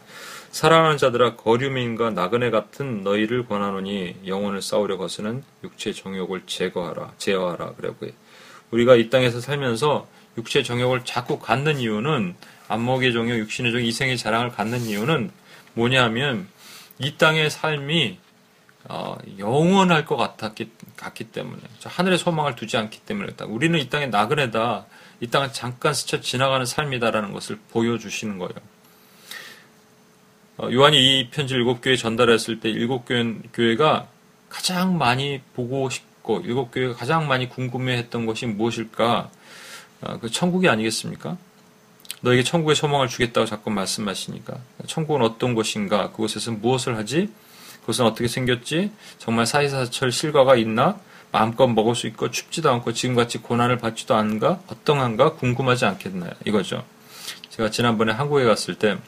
[0.50, 8.06] 사랑하는 자들아 거류민과 나그네 같은 너희를 권하노니 영혼을 싸우려 거스는 육체 정욕을 제거하라 제어하라 그러고
[8.70, 10.06] 우리가 이 땅에서 살면서
[10.38, 12.34] 육체 정욕을 자꾸 갖는 이유는
[12.68, 15.30] 안목의 정욕, 육신의 정욕, 이생의 자랑을 갖는 이유는
[15.74, 16.48] 뭐냐면
[16.98, 18.18] 이 땅의 삶이
[18.88, 24.86] 어, 영원할 것 같았기, 같기 때문에 하늘의 소망을 두지 않기 때문에 우리는 이 땅의 나그네다
[25.20, 28.54] 이 땅은 잠깐 스쳐 지나가는 삶이다라는 것을 보여주시는 거예요.
[30.58, 34.08] 어, 요한이 이 편지를 일곱 교회 전달했을 때 일곱 교회 가
[34.48, 39.30] 가장 많이 보고 싶고 일곱 교회가 가장 많이 궁금해했던 것이 무엇일까?
[40.06, 41.36] 어, 그 천국이 아니겠습니까?
[42.20, 46.10] 너에게 천국의 소망을 주겠다고 자꾸 말씀하시니까 천국은 어떤 곳인가?
[46.10, 47.30] 그곳에서 무엇을 하지?
[47.80, 48.90] 그것은 어떻게 생겼지?
[49.18, 50.98] 정말 사이사철 실과가 있나?
[51.30, 54.60] 마음껏 먹을 수 있고 춥지도 않고 지금같이 고난을 받지도 않은가?
[54.66, 55.34] 어떠한가?
[55.34, 56.32] 궁금하지 않겠나요?
[56.46, 56.84] 이거죠.
[57.50, 58.98] 제가 지난번에 한국에 갔을 때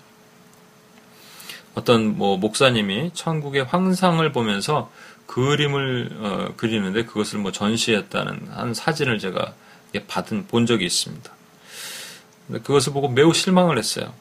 [1.74, 4.90] 어떤 뭐 목사님이 천국의 황상을 보면서
[5.26, 9.54] 그림을 어, 그리는데 그것을 뭐 전시했다는 한 사진을 제가
[10.06, 11.32] 받은 본 적이 있습니다.
[12.62, 14.12] 그것을 보고 매우 실망을 했어요.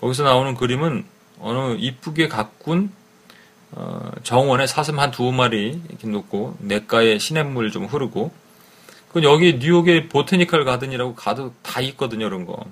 [0.00, 1.04] 거기서 나오는 그림은
[1.40, 2.92] 어느 이쁘게 가꾼
[3.72, 8.32] 어, 정원에 사슴 한 두 마리 이렇게 놓고 냇가에 시냇물 좀 흐르고
[9.12, 12.64] 그 여기 뉴욕의 보테니컬 가든이라고 가도 다 있거든요, 이런 거.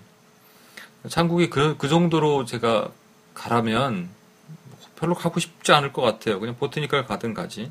[1.08, 2.90] 천국이 그, 그 정도로 제가
[3.34, 4.08] 가라면
[4.96, 6.40] 별로 가고 싶지 않을 것 같아요.
[6.40, 7.70] 그냥 보트니까 가든 가지.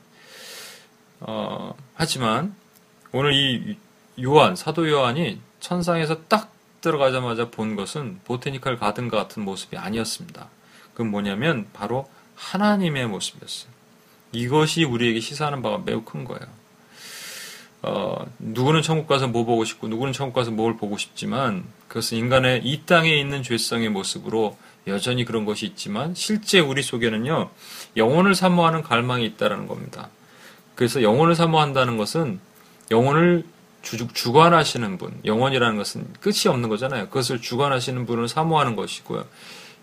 [1.20, 2.56] 어, 하지만
[3.12, 3.78] 오늘 이
[4.23, 6.51] 요한, 사도 요한이 천상에서 딱
[6.82, 10.47] 들어가자마자 본 것은 보테니컬 가든 같은 모습이 아니었습니다.
[10.93, 13.71] 그건 뭐냐면 바로 하나님의 모습이었어요.
[14.32, 16.41] 이것이 우리에게 시사하는 바가 매우 큰 거예요.
[17.82, 22.62] 어, 누구는 천국 가서 뭐 보고 싶고, 누구는 천국 가서 뭘 보고 싶지만, 그것은 인간의
[22.65, 27.49] 이 땅에 있는 죄성의 모습으로 여전히 그런 것이 있지만 실제 우리 속에는요
[27.97, 30.10] 영혼을 사모하는 갈망이 있다라는 겁니다.
[30.75, 32.39] 그래서 영혼을 사모한다는 것은
[32.91, 33.45] 영혼을
[33.82, 37.08] 주, 주관하시는 분, 영혼이라는 것은 끝이 없는 거잖아요.
[37.08, 39.26] 그것을 주관하시는 분을 사모하는 것이고요.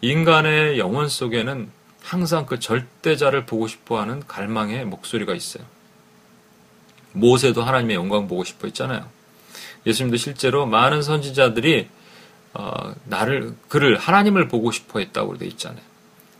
[0.02, 1.70] 인간의 영혼 속에는
[2.02, 5.64] 항상 그 절대자를 보고 싶어 하는 갈망의 목소리가 있어요.
[7.12, 9.08] 모세도 하나님의 영광 보고 싶어 했잖아요.
[9.86, 11.88] 예수님도 실제로 많은 선지자들이
[12.54, 15.82] 어, 나를 그를 하나님을 보고 싶어 했다고 되어 있잖아요.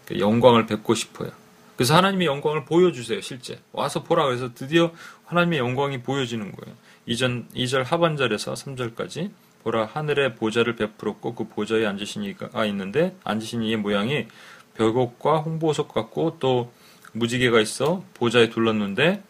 [0.06, 1.30] 그 영광을 뵙고 싶어요.
[1.76, 3.60] 그래서 하나님의 영광을 보여주세요, 실제.
[3.72, 4.24] 와서 보라.
[4.24, 4.92] 그래서 드디어
[5.26, 6.76] 하나님의 영광이 보여지는 거예요.
[7.06, 9.30] 이전, 2절 하반절에서 3절까지
[9.62, 14.26] 보라, 하늘의 보좌를 베풀었고 그 보좌에 앉으신 이가 있는데 앉으신 이의 모양이
[14.74, 16.72] 벽옥과 홍보석 같고 또
[17.12, 19.22] 무지개가 있어 보좌에 둘렀는데,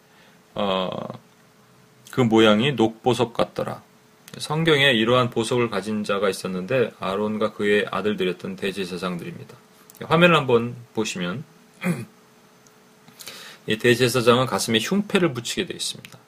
[0.55, 0.91] 어,
[2.11, 3.83] 그 모양이 녹보석 같더라.
[4.39, 9.57] 성경에 이러한 보석을 가진 자가 있었는데 아론과 그의 아들들이었던 대제사장들입니다.
[10.05, 11.45] 화면을 한번 보시면
[13.67, 16.19] 이 대제사장은 가슴에 흉패를 붙이게 되어 있습니다.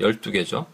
[0.00, 0.66] 12개죠.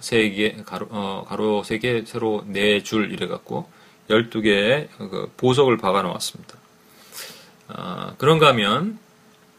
[0.00, 3.68] 3개, 가로, 어, 가로 3개, 세로 4줄 이래갖고
[4.08, 6.54] 12개의 그 보석을 박아 놓았습니다.
[7.68, 8.98] 어, 그런가 하면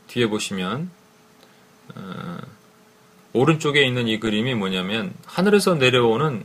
[0.08, 0.90] 뒤에 보시면
[1.96, 2.38] 어,
[3.34, 6.44] 오른쪽에 있는 이 그림이 뭐냐면 하늘에서 내려오는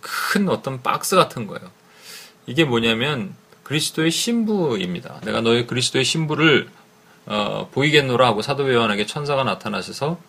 [0.00, 1.70] 큰 어떤 박스 같은 거예요.
[2.46, 5.20] 이게 뭐냐면 그리스도의 신부입니다.
[5.24, 6.68] 내가 너의 그리스도의 신부를
[7.26, 10.20] 어, 보이겠노라 하고 사도 요한에게 천사가 나타나셔서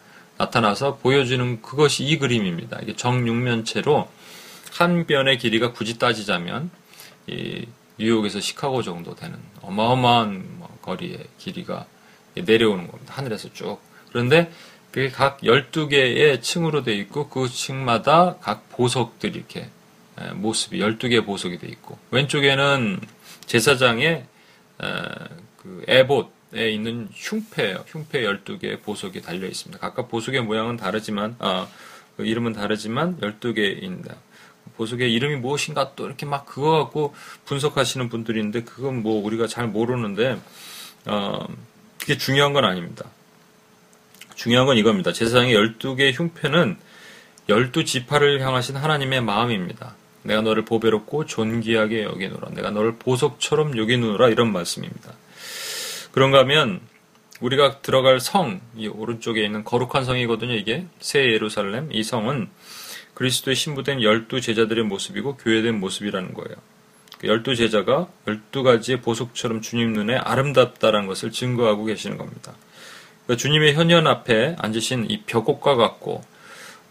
[0.42, 2.80] 나타나서 보여주는 그것이 이 그림입니다.
[2.82, 4.10] 이게 정육면체로
[4.72, 6.72] 한 변의 길이가 굳이 따지자면
[7.28, 7.68] 이
[8.00, 11.86] 뉴욕에서 시카고 정도 되는 어마어마한 뭐 거리의 길이가
[12.34, 13.14] 내려오는 겁니다.
[13.16, 13.80] 하늘에서 쭉.
[14.10, 14.52] 그런데
[14.90, 19.70] 그게 각 12개의 층으로 되어 있고 그 층마다 각 보석들이 이렇게
[20.34, 23.00] 모습이 12개의 보석이 되어 있고 왼쪽에는
[23.46, 24.26] 제사장의
[25.58, 27.86] 그 에봇에 있는 흉패예요.
[27.88, 29.80] 흉패 12개의 보석이 달려 있습니다.
[29.80, 31.68] 각각 보석의 모양은 다르지만 아,
[32.18, 34.16] 그 이름은 다르지만 12개입니다.
[34.76, 37.14] 보석의 이름이 무엇인가 또 이렇게 막 그거 갖고
[37.46, 40.40] 분석하시는 분들이 있는데 그건 뭐 우리가 잘 모르는데
[41.06, 41.48] 어,
[42.00, 43.06] 그게 중요한 건 아닙니다.
[44.36, 45.14] 중요한 건 이겁니다.
[45.14, 46.78] 제사장의 12개의 흉패는
[47.48, 49.96] 12지파를 향하신 하나님의 마음입니다.
[50.24, 52.50] 내가 너를 보배롭고 존귀하게 여기노라.
[52.52, 54.30] 내가 너를 보석처럼 여기노라.
[54.30, 55.14] 이런 말씀입니다.
[56.12, 56.82] 그런가 하면
[57.40, 60.54] 우리가 들어갈 성, 이 오른쪽에 있는 거룩한 성이거든요.
[60.54, 61.92] 이게 새 예루살렘.
[61.92, 62.50] 이 성은
[63.14, 66.56] 그리스도의 신부된 열두 제자들의 모습이고 교회된 모습이라는 거예요.
[67.18, 72.54] 그 열두 제자가 열두 가지의 보석처럼 주님 눈에 아름답다라는 것을 증거하고 계시는 겁니다.
[73.26, 76.24] 그러니까 주님의 현현 앞에 앉으신 이 벽옥과 같고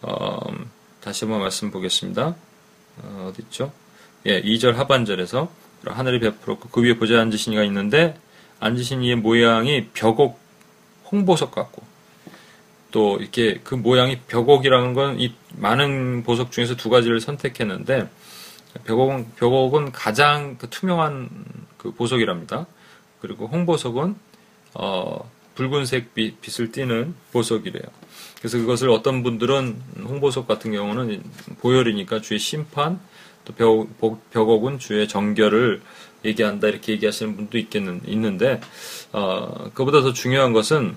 [0.03, 0.39] 어,
[1.01, 2.37] 다시 한번 말씀 보겠습니다.
[3.03, 3.73] 어, 디 있죠?
[4.27, 5.51] 예, 2절 하반절에서
[5.87, 8.17] 하늘이 베풀었고 그 위에 보좌에 앉으신 이가 있는데
[8.61, 10.39] 앉으신 이의 모양이 벽옥
[11.11, 11.83] 홍보석 같고
[12.91, 18.09] 또 이렇게 그 모양이 벽옥이라는 건 이 많은 보석 중에서 두 가지를 선택했는데
[18.85, 21.29] 벽옥은, 벽옥은 가장 그 투명한
[21.77, 22.67] 그 보석이랍니다.
[23.21, 24.15] 그리고 홍보석은
[24.75, 27.83] 어, 붉은색 빛, 을 띠는 보석이래요.
[28.39, 31.23] 그래서 그것을 어떤 분들은 홍보석 같은 경우는
[31.61, 33.01] 보혈이니까 주의 심판,
[33.45, 35.83] 또 벽, 벽옥은 주의 정결을
[36.25, 38.61] 얘기한다 이렇게 얘기하시는 분도 있겠는 있는데
[39.13, 40.97] 어, 그보다 더 중요한 것은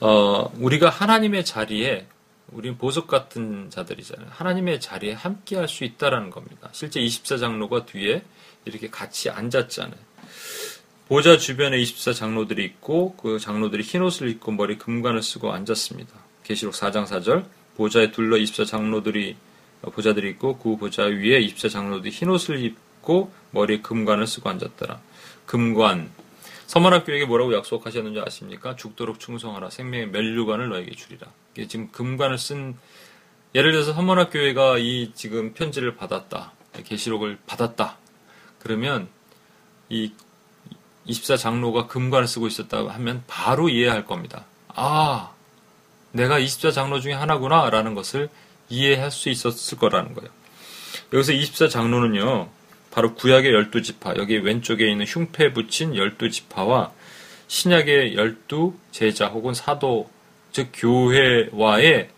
[0.00, 2.06] 어, 우리가 하나님의 자리에
[2.52, 4.28] 우리는 보석 같은 자들이잖아요.
[4.30, 6.70] 하나님의 자리에 함께 할 수 있다라는 겁니다.
[6.72, 8.22] 실제 24장로가 뒤에
[8.64, 10.08] 이렇게 같이 앉았잖아요.
[11.08, 16.12] 보좌 주변에 24장로들이 있고 그 장로들이 흰옷을 입고 머리 금관을 쓰고 앉았습니다.
[16.44, 17.44] 계시록 4장 4절
[17.76, 19.34] 보좌에 둘러 24장로들이
[19.82, 22.87] 보좌들이 있고 그 보좌 위에 24장로들이 흰옷을 입고
[23.52, 25.00] 머리에 금관을 쓰고 앉았더라.
[25.46, 26.10] 금관
[26.66, 28.76] 서머학교에게 뭐라고 약속하셨는지 아십니까?
[28.76, 29.70] 죽도록 충성하라.
[29.70, 31.26] 생명의 멸류관을 너에게 주리라.
[31.54, 32.76] 이게 지금 금관을 쓴
[33.54, 36.52] 예를 들어서 서머학교회가 이 지금 편지를 받았다.
[36.84, 37.96] 계시록을 받았다.
[38.58, 39.08] 그러면
[39.88, 40.12] 이
[41.06, 44.44] 24장로가 금관을 쓰고 있었다 하면 바로 이해할 겁니다.
[44.68, 45.32] 아,
[46.12, 48.28] 내가 24장로 중에 하나구나 라는 것을
[48.68, 50.30] 이해할 수 있었을 거라는 거예요.
[51.12, 52.48] 여기서 24장로는요,
[52.90, 56.92] 바로 구약의 열두 지파, 여기 왼쪽에 있는 흉패 붙인 열두 지파와
[57.48, 60.10] 신약의 열두 제자 혹은 사도,
[60.52, 62.08] 즉 교회와의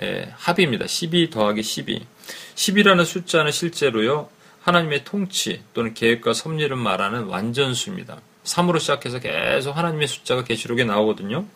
[0.00, 0.86] 에, 합입니다.
[0.86, 2.06] 12 더하기 12.
[2.54, 4.28] 10이라는 숫자는 실제로요,
[4.62, 8.20] 하나님의 통치 또는 계획과 섭리를 말하는 완전수입니다.
[8.44, 11.46] 3으로 시작해서 계속 하나님의 숫자가 계시록에 나오거든요.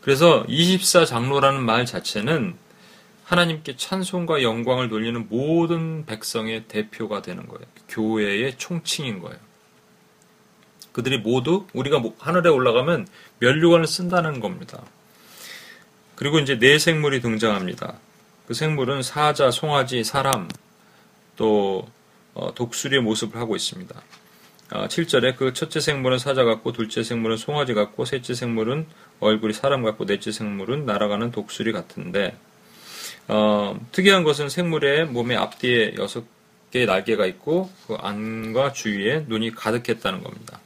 [0.00, 2.54] 그래서 24장로라는 말 자체는
[3.26, 7.66] 하나님께 찬송과 영광을 돌리는 모든 백성의 대표가 되는 거예요.
[7.88, 9.36] 교회의 총칭인 거예요.
[10.92, 13.08] 그들이 모두 우리가 뭐 하늘에 올라가면
[13.40, 14.80] 면류관을 쓴다는 겁니다.
[16.14, 17.94] 그리고 이제 네 생물이 등장합니다.
[18.46, 20.48] 그 생물은 사자, 송아지, 사람,
[21.34, 21.88] 또
[22.32, 24.02] 어, 독수리의 모습을 하고 있습니다.
[24.70, 28.86] 7절에 아, 그 첫째 생물은 사자 같고 둘째 생물은 송아지 같고 셋째 생물은
[29.18, 32.36] 얼굴이 사람 같고 넷째 생물은 날아가는 독수리 같은데
[33.28, 36.24] 어, 특이한 것은 생물의 몸의 앞뒤에 여섯
[36.70, 40.60] 개의 날개가 있고 그 안과 주위에 눈이 가득했다는 겁니다.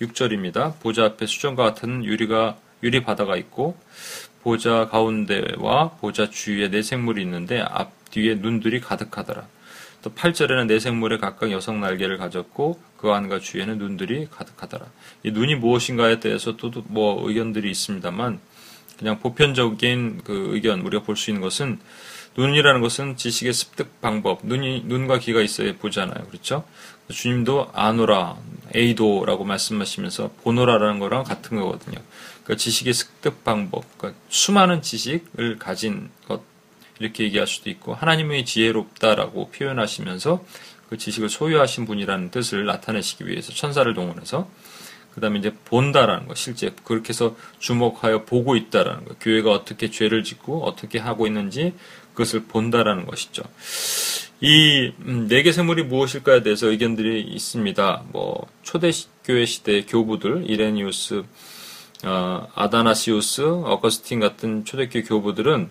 [0.00, 0.80] 6절입니다.
[0.80, 3.76] 보좌 앞에 수정과 같은 유리가 유리 바다가 있고
[4.42, 9.46] 보좌 가운데와 보좌 주위에 네 생물이 있는데 앞뒤에 눈들이 가득하더라.
[10.02, 14.86] 또 8절에는 네 생물에 각각 여성 날개를 가졌고 그 안과 주위에는 눈들이 가득하더라.
[15.22, 18.40] 이 눈이 무엇인가에 대해서 또 뭐 의견들이 있습니다만
[18.98, 21.78] 그냥 보편적인 그 의견 우리가 볼 수 있는 것은
[22.36, 26.64] 눈이라는 것은 지식의 습득 방법, 눈이 눈과 귀가 있어야 보잖아요, 그렇죠?
[27.08, 28.36] 주님도 아노라,
[28.74, 31.98] 에이도라고 말씀하시면서 보노라라는 거랑 같은 거거든요.
[32.42, 36.42] 그러니까 지식의 습득 방법, 그러니까 수많은 지식을 가진 것
[36.98, 40.44] 이렇게 얘기할 수도 있고 하나님의 지혜롭다라고 표현하시면서
[40.88, 44.48] 그 지식을 소유하신 분이라는 뜻을 나타내시기 위해서 천사를 동원해서
[45.14, 50.24] 그 다음에 이제 본다라는 거, 실제 그렇게 해서 주목하여 보고 있다라는 거, 교회가 어떻게 죄를
[50.24, 51.72] 짓고 어떻게 하고 있는지
[52.14, 53.44] 그것을 본다라는 것이죠.
[54.40, 58.04] 이 음, 네개 생물이 무엇일까에 대해서 의견들이 있습니다.
[58.12, 61.22] 뭐 초대교회 시대 교부들 이레니우스,
[62.04, 65.70] 어, 아다나시우스, 어거스틴 같은 초대교회 교부들은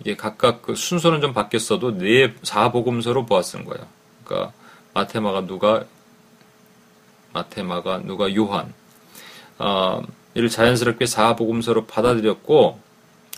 [0.00, 3.86] 이게 각각 그 순서는 좀 바뀌었어도 네 사복음서로 보았을 거예요.
[4.24, 4.52] 그러니까
[4.92, 5.84] 마테마가 누가
[7.38, 8.72] 마테마가 누가 요한
[9.58, 10.02] 어,
[10.34, 12.80] 이를 자연스럽게 사복음서로 받아들였고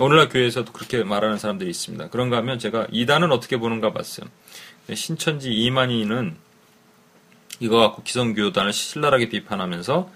[0.00, 2.08] 오늘날 교회에서도 그렇게 말하는 사람들이 있습니다.
[2.08, 4.26] 그런가 하면 제가 이단은 어떻게 보는가 봤어요.
[4.94, 6.36] 신천지 이만희는
[7.60, 10.10] 이거 갖고 기성교단을 신랄하게 비판하면서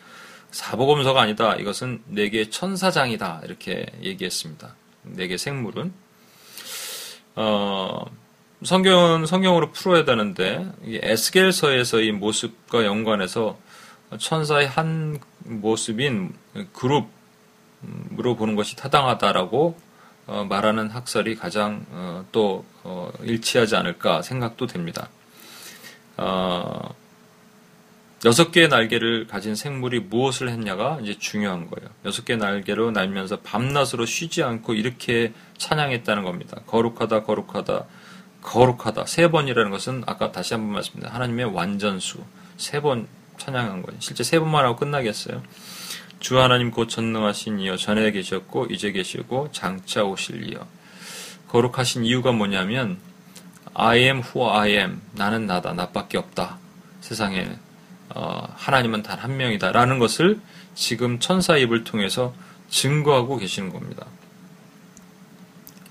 [0.50, 1.56] 사복음서가 아니다.
[1.56, 3.42] 이것은 네개 천사장이다.
[3.44, 4.74] 이렇게 얘기했습니다.
[5.02, 5.92] 네개 생물은
[7.36, 8.04] 어,
[8.62, 13.58] 성경은 성경으로 풀어야 되는데 에스겔서에서의 모습과 연관해서
[14.18, 16.34] 천사의 한 모습인
[16.72, 19.76] 그룹으로 보는 것이 타당하다라고
[20.26, 25.10] 어, 말하는 학설이 가장 어, 또 어, 일치하지 않을까 생각도 됩니다.
[28.24, 31.90] 여섯 개의 날개를 가진 생물이 무엇을 했냐가 이제 중요한 거예요.
[32.06, 36.62] 여섯 개의 날개로 날면서 밤낮으로 쉬지 않고 이렇게 찬양했다는 겁니다.
[36.66, 37.84] 거룩하다, 거룩하다,
[38.40, 39.04] 거룩하다.
[39.06, 41.14] 세 번이라는 것은 아까 다시 한번 말씀드립니다.
[41.14, 42.24] 하나님의 완전수.
[42.56, 44.00] 세 번 찬양한 거예요.
[44.00, 45.42] 실제 세 번만 하고 끝나겠어요.
[46.20, 50.66] 주 하나님 곧 전능하신 이여 전에 계셨고 이제 계시고 장차 오실 이여.
[51.48, 52.98] 거룩하신 이유가 뭐냐면
[53.74, 55.00] I am who I am.
[55.12, 55.72] 나는 나다.
[55.74, 56.58] 나밖에 없다.
[57.00, 57.58] 세상에
[58.14, 60.40] 어, 하나님은 단 한 명이다 라는 것을
[60.74, 62.34] 지금 천사 입을 통해서
[62.70, 64.06] 증거하고 계시는 겁니다.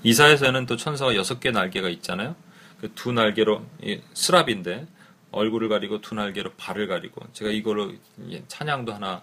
[0.02, 2.34] 이사에서는 또 천사가 여섯 개 날개가 있잖아요.
[2.80, 3.64] 그 두 날개로
[4.12, 4.86] 스랍인데
[5.34, 7.92] 얼굴을 가리고 두 날개로 발을 가리고 제가 이걸로
[8.48, 9.22] 찬양도 하나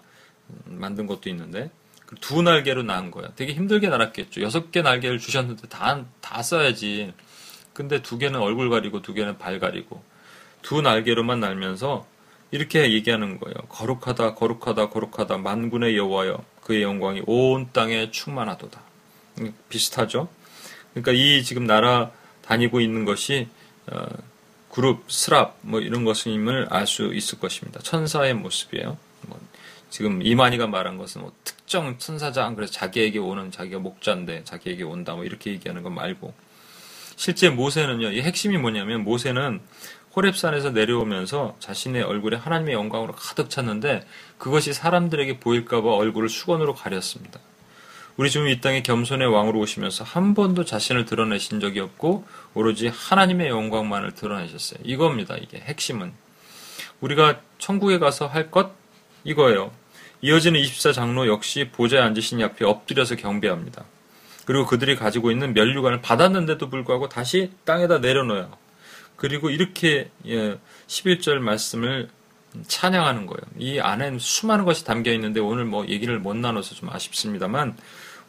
[0.64, 1.70] 만든 것도 있는데
[2.06, 3.28] 그두 날개로 낳은 거야.
[3.36, 4.42] 되게 힘들게 날았겠죠.
[4.42, 7.14] 여섯 개 날개를 주셨는데 다, 다 써야지.
[7.72, 10.02] 근데 두 개는 얼굴 가리고 두 개는 발 가리고
[10.60, 12.06] 두 날개로만 날면서
[12.50, 13.54] 이렇게 얘기하는 거예요.
[13.70, 15.38] 거룩하다, 거룩하다, 거룩하다.
[15.38, 18.80] 만군의 여호와여, 그의 영광이 온 땅에 충만하도다.
[19.70, 20.28] 비슷하죠?
[20.90, 22.10] 그러니까 이 지금 나라
[22.42, 23.48] 다니고 있는 것이
[23.90, 24.04] 어,
[24.72, 27.78] 그룹, 스랍 뭐 이런 것임을 알 수 있을 것입니다.
[27.80, 28.96] 천사의 모습이에요.
[29.28, 29.38] 뭐
[29.90, 35.24] 지금 이만희가 말한 것은 뭐 특정 천사장 그래서 자기에게 오는 자기가 목자인데 자기에게 온다 뭐
[35.24, 36.32] 이렇게 얘기하는 것 말고
[37.16, 38.12] 실제 모세는요.
[38.12, 39.60] 이 핵심이 뭐냐면 모세는
[40.14, 44.06] 호랩산에서 내려오면서 자신의 얼굴에 하나님의 영광으로 가득 찼는데
[44.38, 47.40] 그것이 사람들에게 보일까봐 얼굴을 수건으로 가렸습니다.
[48.16, 53.48] 우리 주님 이 땅에 겸손의 왕으로 오시면서 한 번도 자신을 드러내신 적이 없고 오로지 하나님의
[53.48, 54.80] 영광만을 드러내셨어요.
[54.84, 55.36] 이겁니다.
[55.36, 56.12] 이게 핵심은
[57.00, 58.72] 우리가 천국에 가서 할 것
[59.24, 59.72] 이거예요.
[60.20, 63.84] 이어지는 24장로 역시 보좌에 앉으신 앞에 엎드려서 경배합니다.
[64.44, 68.50] 그리고 그들이 가지고 있는 면류관을 받았는데도 불구하고 다시 땅에다 내려놓아요.
[69.16, 72.08] 그리고 이렇게 11절 예, 말씀을
[72.66, 73.40] 찬양하는 거예요.
[73.58, 77.76] 이 안엔 수많은 것이 담겨 있는데 오늘 뭐 얘기를 못 나눠서 좀 아쉽습니다만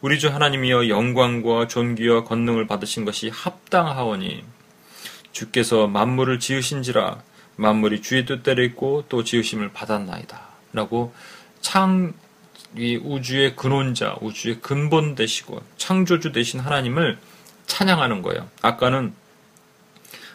[0.00, 4.44] 우리 주 하나님이여 영광과 존귀와 권능을 받으신 것이 합당하오니
[5.32, 7.22] 주께서 만물을 지으신지라
[7.56, 10.40] 만물이 주의 뜻대로 있고 또 지으심을 받았나이다.
[10.72, 11.14] 라고
[11.60, 12.12] 창,
[12.76, 17.18] 이 우주의 근원자, 우주의 근본 되시고 창조주 되신 하나님을
[17.66, 18.48] 찬양하는 거예요.
[18.62, 19.14] 아까는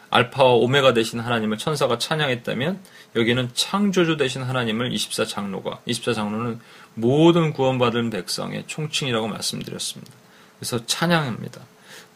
[0.10, 2.80] 알파와 오메가 되신 하나님을 천사가 찬양했다면
[3.16, 6.60] 여기는 창조주 되신 하나님을 24장로가 24장로는
[6.94, 10.12] 모든 구원받은 백성의 총칭이라고 말씀드렸습니다.
[10.60, 11.62] 그래서 찬양합니다.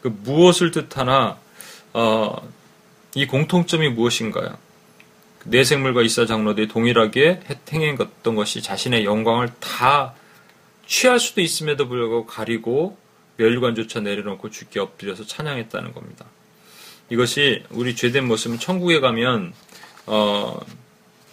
[0.02, 1.38] 그 무엇을 뜻하나
[1.92, 2.48] 어,
[3.14, 4.56] 이 공통점이 무엇인가요?
[5.44, 7.40] 내 생물과 이사 장로들이 동일하게
[7.72, 10.14] 행했던 것이 자신의 영광을 다
[10.86, 12.96] 취할 수도 있음에도 불구하고 가리고
[13.36, 16.26] 멸관조차 내려놓고 죽게 엎드려서 찬양했다는 겁니다.
[17.10, 19.52] 이것이 우리 죄된 모습은 천국에 가면
[20.06, 20.58] 어,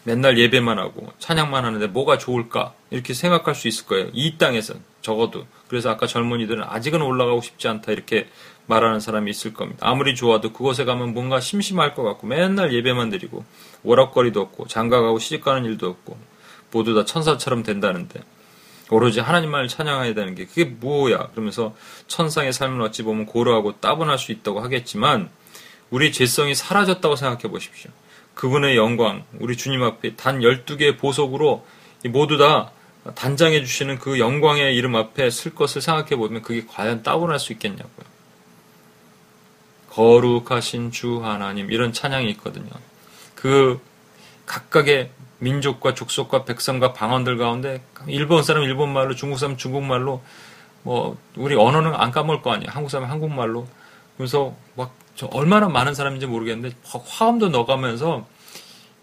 [0.04, 4.10] 맨날 예배만 하고 찬양만 하는데 뭐가 좋을까 이렇게 생각할 수 있을 거예요.
[4.14, 8.28] 이 땅에서 적어도 그래서 아까 젊은이들은 아직은 올라가고 싶지 않다 이렇게
[8.66, 9.80] 말하는 사람이 있을 겁니다.
[9.82, 13.46] 아무리 좋아도 그곳에 가면 뭔가 심심할 것 같고 맨날 예배만 드리고
[13.84, 16.18] 오락거리도 없고 장가가고 시집가는 일도 없고
[16.72, 18.22] 모두 다 천사처럼 된다는데
[18.90, 21.76] 오로지 하나님만을 찬양해야 되는 게 그게 뭐야 그러면서
[22.08, 25.30] 천상의 삶을 어찌 보면 고루하고 따분할 수 있다고 하겠지만
[25.90, 27.92] 우리 죄성이 사라졌다고 생각해 보십시오.
[28.36, 31.66] 그분의 영광, 우리 주님 앞에 단 12개의 보석으로
[32.10, 32.72] 모두 다
[33.16, 38.12] 단장해 주시는 그 영광의 이름 앞에 쓸 것을 생각해 보면 그게 과연 따분할 수 있겠냐고요.
[39.90, 42.70] 거룩하신 주 하나님 이런 찬양이 있거든요.
[43.36, 43.82] 그
[44.46, 45.10] 각각의
[45.40, 50.22] 민족과 족속과 백성과 방언들 가운데 일본 사람 일본 말로 중국 사람 중국 말로
[50.84, 52.70] 뭐 우리 언어는 안 까먹을 거 아니에요.
[52.72, 53.68] 한국 사람 한국 말로
[54.18, 54.94] 그래서 막
[55.32, 58.28] 얼마나 많은 사람인지 모르겠는데 화음도 넣어가면서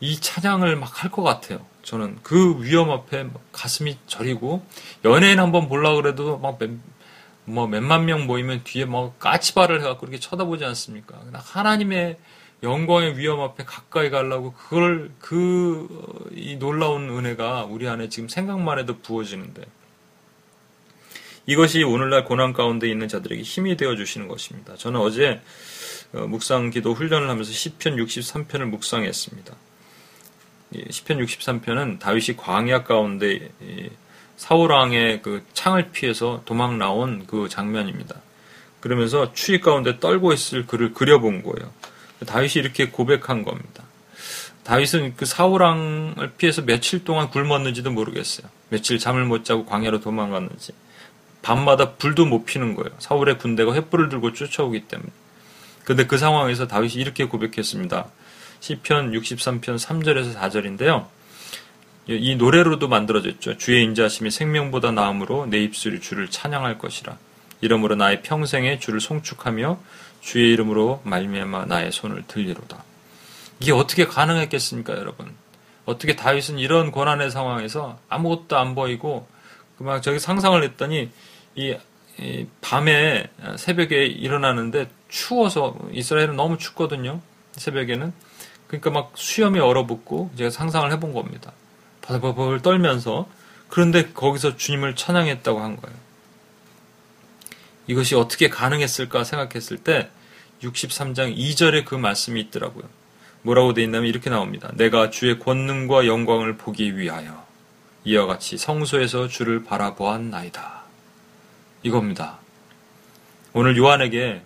[0.00, 1.64] 이 찬양을 막 할 것 같아요.
[1.82, 4.64] 저는 그 위험 앞에 가슴이 저리고
[5.04, 6.70] 연예인 한번 보려 그래도 막 몇,
[7.44, 11.18] 뭐 몇만 명 모이면 뒤에 뭐 까치발을 해갖고 이렇게 쳐다보지 않습니까?
[11.32, 12.18] 하나님의
[12.62, 15.88] 영광의 위험 앞에 가까이 가려고 그걸 그
[16.32, 19.62] 이 놀라운 은혜가 우리 안에 지금 생각만 해도 부어지는데
[21.46, 24.76] 이것이 오늘날 고난 가운데 있는 자들에게 힘이 되어 주시는 것입니다.
[24.76, 25.40] 저는 어제 어,
[26.12, 29.54] 묵상 기도 훈련을 하면서 시편 63편을 묵상했습니다.
[30.90, 33.50] 시편 63편은 다윗이 광야 가운데
[34.36, 38.16] 사울 왕의 그 창을 피해서 도망 나온 그 장면입니다.
[38.80, 41.72] 그러면서 추위 가운데 떨고 있을 그를 그려본 거예요.
[42.26, 43.84] 다윗이 이렇게 고백한 겁니다.
[44.64, 48.48] 다윗은 그 사울 왕을 피해서 며칠 동안 굶었는지도 모르겠어요.
[48.68, 50.72] 며칠 잠을 못 자고 광야로 도망갔는지.
[51.42, 52.94] 밤마다 불도 못 피는 거예요.
[52.98, 55.10] 사울의 군대가 횃불을 들고 쫓아오기 때문에.
[55.88, 58.08] 근데 그 상황에서 다윗이 이렇게 고백했습니다.
[58.60, 61.06] 시편 63편 3절에서 4절인데요.
[62.08, 63.56] 이 노래로도 만들어졌죠.
[63.56, 67.16] 주의 인자심이 생명보다 나음으로 내 입술이 주를 찬양할 것이라.
[67.62, 69.80] 이러므로 나의 평생에 주를 송축하며
[70.20, 72.84] 주의 이름으로 말미암아 나의 손을 들리로다.
[73.60, 75.32] 이게 어떻게 가능했겠습니까, 여러분?
[75.86, 79.26] 어떻게 다윗은 이런 고난의 상황에서 아무것도 안 보이고
[79.78, 81.10] 막 저기 상상을 했더니
[81.54, 81.76] 이, 이
[82.60, 87.20] 밤에 새벽에 일어나는데 추워서 이스라엘은 너무 춥거든요.
[87.52, 88.12] 새벽에는
[88.66, 91.52] 그러니까 막 수염이 얼어붙고 제가 상상을 해본 겁니다.
[92.02, 93.28] 바글바글 떨면서
[93.68, 95.96] 그런데 거기서 주님을 찬양했다고 한 거예요.
[97.86, 100.10] 이것이 어떻게 가능했을까 생각했을 때
[100.62, 102.84] 63장 2절에 그 말씀이 있더라고요.
[103.42, 104.70] 뭐라고 돼 있냐면 이렇게 나옵니다.
[104.74, 107.46] 내가 주의 권능과 영광을 보기 위하여
[108.04, 110.77] 이와 같이 성소에서 주를 바라보았나이다.
[111.82, 112.38] 이겁니다.
[113.52, 114.42] 오늘 요한에게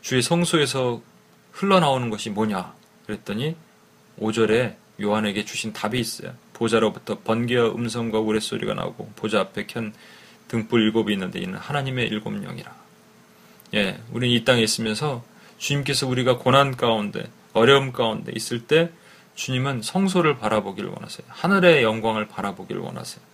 [0.00, 1.00] 주의 성소에서
[1.52, 2.74] 흘러나오는 것이 뭐냐?
[3.06, 3.56] 그랬더니
[4.20, 6.32] 5절에 요한에게 주신 답이 있어요.
[6.52, 9.92] 보좌로부터 번개와 음성과 우레소리가 나오고 보좌 앞에 켠
[10.48, 12.74] 등불 일곱이 있는데 이는 하나님의 일곱 영이라.
[13.74, 15.24] 예, 우리는 이 땅에 있으면서
[15.58, 18.90] 주님께서 우리가 고난 가운데 어려움 가운데 있을 때
[19.34, 21.26] 주님은 성소를 바라보기를 원하세요.
[21.28, 23.24] 하늘의 영광을 바라보기를 원하세요.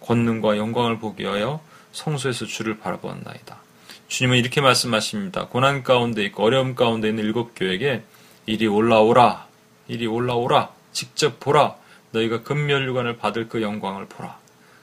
[0.00, 1.62] 권능과 영광을 보기 위하여
[1.98, 3.60] 성소에서 주를 바라보았나이다.
[4.06, 5.48] 주님은 이렇게 말씀하십니다.
[5.48, 8.02] 고난 가운데 있고 어려움 가운데 있는 일곱 교회에게
[8.46, 9.46] 이리 올라오라.
[9.88, 10.70] 이리 올라오라.
[10.92, 11.74] 직접 보라.
[12.12, 14.38] 너희가 금멸류관을 받을 그 영광을 보라.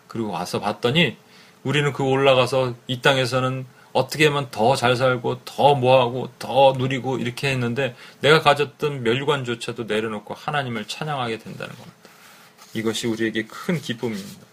[0.07, 1.17] 그리고 와서 봤더니
[1.63, 7.95] 우리는 그 올라가서 이 땅에서는 어떻게 하면 더잘 살고 더 뭐하고 더 누리고 이렇게 했는데
[8.19, 11.95] 내가 가졌던 멸관조차도 내려놓고 하나님을 찬양하게 된다는 겁니다.
[12.73, 14.45] 이것이 우리에게 큰 기쁨입니다.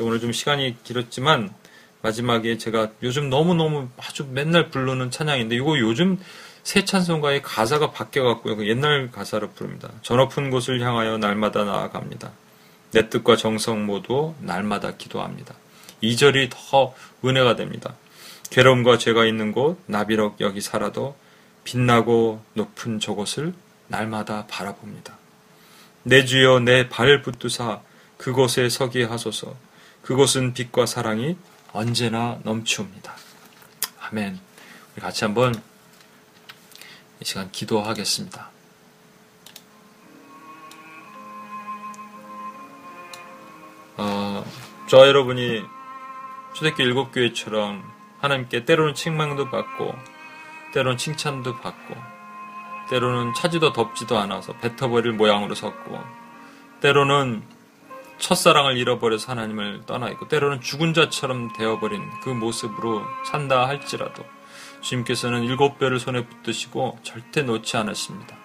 [0.00, 1.52] 오늘 좀 시간이 길었지만
[2.02, 6.18] 마지막에 제가 요즘 너무너무 아주 맨날 부르는 찬양인데 이거 요즘
[6.62, 8.56] 새 찬송가의 가사가 바뀌어갖고요.
[8.56, 9.90] 그 옛날 가사로 부릅니다.
[10.02, 12.32] 저 높은 곳을 향하여 날마다 나아갑니다.
[12.92, 15.54] 내 뜻과 정성 모두 날마다 기도합니다.
[16.02, 16.94] 2절이 더
[17.24, 17.94] 은혜가 됩니다.
[18.50, 21.16] 괴로움과 죄가 있는 곳, 나비록 여기 살아도
[21.64, 23.54] 빛나고 높은 저곳을
[23.88, 25.16] 날마다 바라봅니다.
[26.02, 27.80] 내 주여 내발 붙드사
[28.16, 29.54] 그곳에 서게 하소서.
[30.02, 31.36] 그곳은 빛과 사랑이
[31.72, 33.14] 언제나 넘치옵니다.
[34.00, 34.38] 아멘.
[34.92, 35.54] 우리 같이 한번
[37.20, 38.50] 이 시간 기도하겠습니다.
[43.98, 44.44] 어,
[44.88, 45.62] 저 여러분이
[46.54, 47.84] 초대교 일곱 교회처럼
[48.20, 49.94] 하나님께 때로는 책망도 받고
[50.72, 51.94] 때로는 칭찬도 받고
[52.90, 56.02] 때로는 차지도 덥지도 않아서 뱉어버릴 모양으로 섰고
[56.80, 57.42] 때로는
[58.20, 64.24] 첫사랑을 잃어버려서 하나님을 떠나 있고 때로는 죽은 자처럼 되어버린 그 모습으로 산다 할지라도
[64.82, 68.36] 주님께서는 일곱 배를 손에 붙드시고 절대 놓지 않으십니다.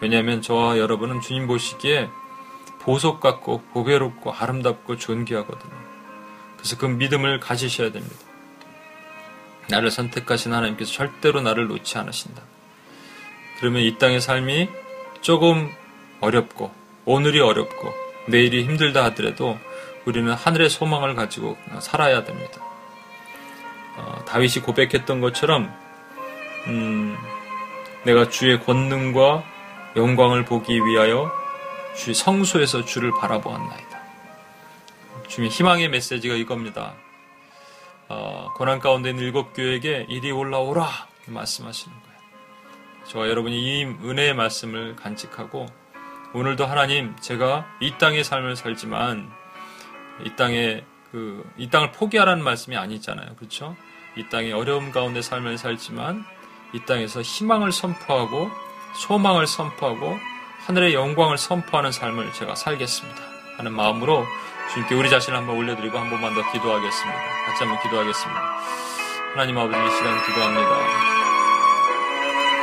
[0.00, 2.08] 왜냐하면 저와 여러분은 주님 보시기에
[2.80, 5.72] 보석 같고 보배롭고 아름답고 존귀하거든요.
[6.56, 8.16] 그래서 그 믿음을 가지셔야 됩니다.
[9.68, 12.42] 나를 선택하신 하나님께서 절대로 나를 놓지 않으신다.
[13.58, 14.68] 그러면 이 땅의 삶이
[15.20, 15.70] 조금
[16.20, 16.72] 어렵고
[17.04, 19.58] 오늘이 어렵고 내일이 힘들다 하더라도
[20.04, 22.60] 우리는 하늘의 소망을 가지고 살아야 됩니다.
[23.96, 25.72] 어, 다윗이 고백했던 것처럼
[26.66, 27.16] 음,
[28.04, 29.44] 내가 주의 권능과
[29.96, 31.30] 영광을 보기 위하여
[31.94, 34.00] 주의 성소에서 주를 바라보았나이다.
[35.28, 36.94] 주의 희망의 메시지가 이겁니다.
[38.08, 40.88] 어, 고난 가운데 있는 일곱 교회에게 이리 올라오라
[41.26, 42.18] 말씀하시는 거예요.
[43.06, 45.66] 저와 여러분이 이 은혜의 말씀을 간직하고
[46.32, 49.30] 오늘도 하나님 제가 이 땅의 삶을 살지만
[50.24, 53.34] 이 땅에 그, 이 땅을 포기하라는 말씀이 아니잖아요.
[53.36, 53.76] 그렇죠?
[54.16, 56.24] 이 땅의 어려움 가운데 삶을 살지만
[56.72, 58.48] 이 땅에서 희망을 선포하고
[58.94, 60.16] 소망을 선포하고
[60.66, 63.20] 하늘의 영광을 선포하는 삶을 제가 살겠습니다.
[63.56, 64.24] 하는 마음으로
[64.72, 67.20] 주님께 우리 자신을 한번 올려드리고 한 번만 더 기도하겠습니다.
[67.46, 68.40] 같이 한번 기도하겠습니다.
[69.32, 71.10] 하나님 아버지 이 시간 기도합니다.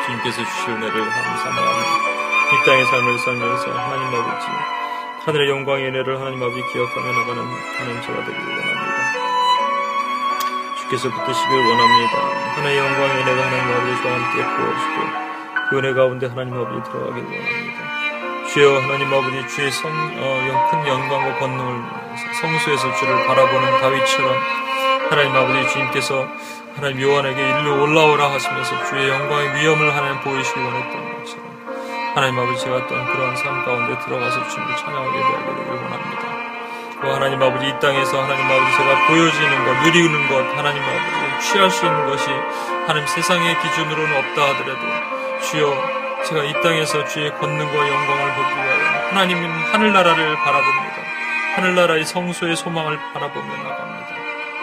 [0.05, 2.16] 주님께서 주실 은혜를 감사합니다.
[2.49, 4.47] 이 땅의 삶을 살면서 하나님 아버지
[5.25, 8.87] 하늘의 영광의 은혜를 하나님 아버지 기억하며 나가는 하나님 제가 되기를 원합니다.
[10.79, 12.17] 주께서 붙드시길 원합니다.
[12.55, 14.95] 하나의 영광의 은혜가 하나님 아버지와 함께 부어지고
[15.69, 18.47] 그 은혜 가운데 하나님 아버지 들어가길 원합니다.
[18.53, 21.83] 주여 하나님 아버지 주의 성, 어, 큰 영광과 권능을
[22.39, 24.33] 성수에서 주를 바라보는 다윗처럼
[25.09, 26.25] 하나님 아버지 주님께서
[26.77, 31.56] 하나님 요한에게 일로 올라오라 하시면서 주의 영광의 위엄을 하나님 보이시기 원했던 것처럼
[32.17, 36.99] 하나님 아버지 제가 어떤 그러한 삶 가운데 들어가서 주님을 찬양하게 되길 원합니다.
[36.99, 41.69] 그 하나님 아버지 이 땅에서 하나님 아버지 제가 보여지는 것, 누리는 것, 하나님 아버지 취할
[41.69, 42.31] 수 있는 것이
[42.87, 44.81] 하나님 세상의 기준으로는 없다 하더라도
[45.43, 50.95] 주여 제가 이 땅에서 주의 권능과 영광을 보기 위하여 하나님은 하늘나라를 바라봅니다.
[51.53, 54.07] 하늘나라의 성소의 소망을 바라보며 나갑니다.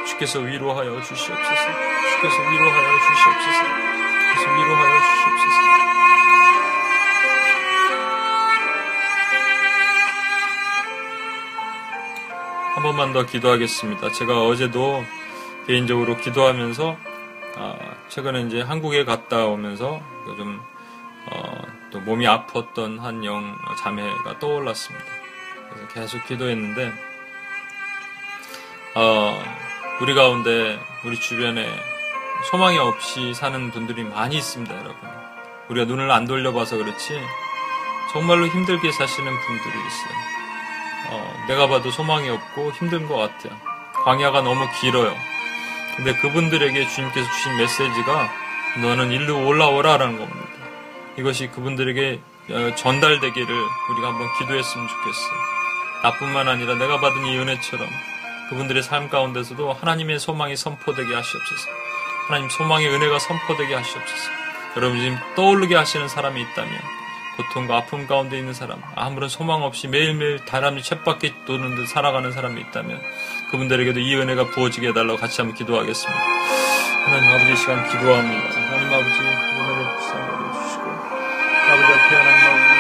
[0.09, 1.39] 주께서 위로하여 주시옵소서.
[2.17, 3.63] 주께서 위로하여 주시옵소서.
[4.35, 6.04] 주께서 위로하여 주시옵소서.
[12.85, 14.13] 번만 더 기도하겠습니다.
[14.13, 15.03] 제가 어제도
[15.67, 16.97] 개인적으로 기도하면서
[17.57, 17.77] 아,
[18.09, 20.03] 최근에 이제 한국에 갔다 오면서
[20.37, 20.61] 좀
[21.31, 25.05] 어, 또 몸이 아팠던 한 영 자매가 떠올랐습니다.
[25.71, 26.93] 그래서 계속 기도했는데
[28.97, 29.43] 어,
[30.03, 31.67] 우리 가운데 우리 주변에
[32.51, 34.97] 소망이 없이 사는 분들이 많이 있습니다, 여러분.
[35.71, 37.19] 우리가 눈을 안 돌려봐서 그렇지
[38.13, 40.34] 정말로 힘들게 사시는 분들이 있어요.
[41.15, 43.57] 어, 내가 봐도 소망이 없고 힘든 것 같아요.
[44.05, 45.15] 광야가 너무 길어요.
[45.97, 48.31] 근데 그분들에게 주님께서 주신 메시지가
[48.83, 50.49] 너는 일로 올라오라라는 겁니다.
[51.17, 53.55] 이것이 그분들에게 어, 전달되기를
[53.91, 55.55] 우리가 한번 기도했으면 좋겠어요.
[56.03, 57.89] 나뿐만 아니라 내가 받은 이 은혜처럼
[58.51, 61.71] 그분들의 삶 가운데서도 하나님의 소망이 선포되게 하시옵소서.
[62.27, 64.31] 하나님 소망의 은혜가 선포되게 하시옵소서.
[64.77, 67.04] 여러분 지금 떠오르게 하시는 사람이 있다면
[67.37, 72.61] 고통과 아픔 가운데 있는 사람, 아무런 소망 없이 매일매일 다람쥐 챗바퀴 도는 듯 살아가는 사람이
[72.61, 73.01] 있다면
[73.51, 76.23] 그분들에게도 이 은혜가 부어지게 해달라고 같이 한번 기도하겠습니다.
[77.05, 78.61] 하나님 아버지 시간 기도합니다.
[78.61, 80.85] 하나님 아버지 은혜를 불쌍히 여겨주시고
[81.71, 82.75] 아버지 앞에 하나님 아버지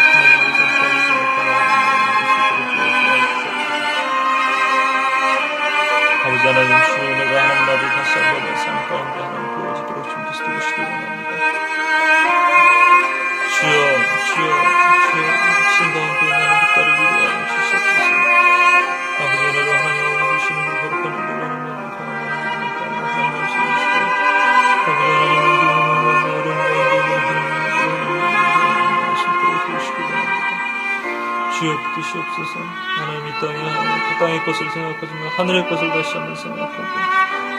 [6.24, 9.34] 아버지 하나님 주의 은혜가 하나님 아버지 다시 한번 내삶 가운데
[31.64, 36.76] 주여 붙드시옵소서 하나님 이 땅에 그 땅의 것을 생각하지만 하늘의 것을 다시 한번 생각하고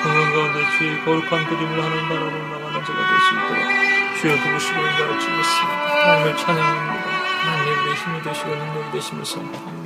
[0.04, 5.20] 건강 가운데 주의 거룩한 그림을 하는 나라로 나가는 자가 될 수 있도록 주여 도우시고 인도하여
[5.20, 6.04] 주겠습니다.
[6.04, 7.10] 하나님을 찬양합니다.
[7.42, 9.85] 하나님의 우리 힘이 되시고 능력이 되심을 선포합니다.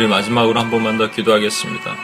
[0.00, 1.94] 우리 마지막으로 한 번만 더 기도하겠습니다.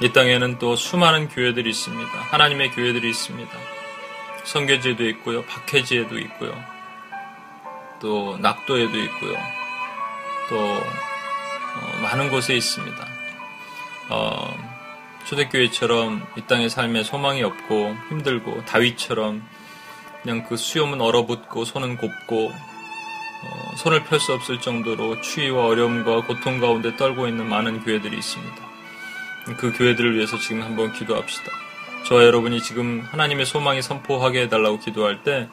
[0.00, 2.08] 이 땅에는 또 수많은 교회들이 있습니다.
[2.08, 3.50] 하나님의 교회들이 있습니다.
[4.44, 6.54] 성계지에도 있고요, 박해지에도 있고요,
[7.98, 9.36] 또 낙도에도 있고요,
[10.50, 13.04] 또 어, 많은 곳에 있습니다.
[14.10, 14.56] 어,
[15.24, 19.44] 초대교회처럼 이 땅의 삶에 소망이 없고 힘들고 다윗처럼
[20.22, 22.69] 그냥 그 수염은 얼어붙고 손은 곱고 어,
[23.82, 28.56] 손을 펼 수 없을 정도로 추위와 어려움과 고통 가운데 떨고 있는 많은 교회들이 있습니다.
[29.56, 31.50] 그 교회들을 위해서 지금 한번 기도합시다.
[32.04, 35.48] 저와 여러분이 지금 하나님의 소망이 선포하게 해달라고 기도할 때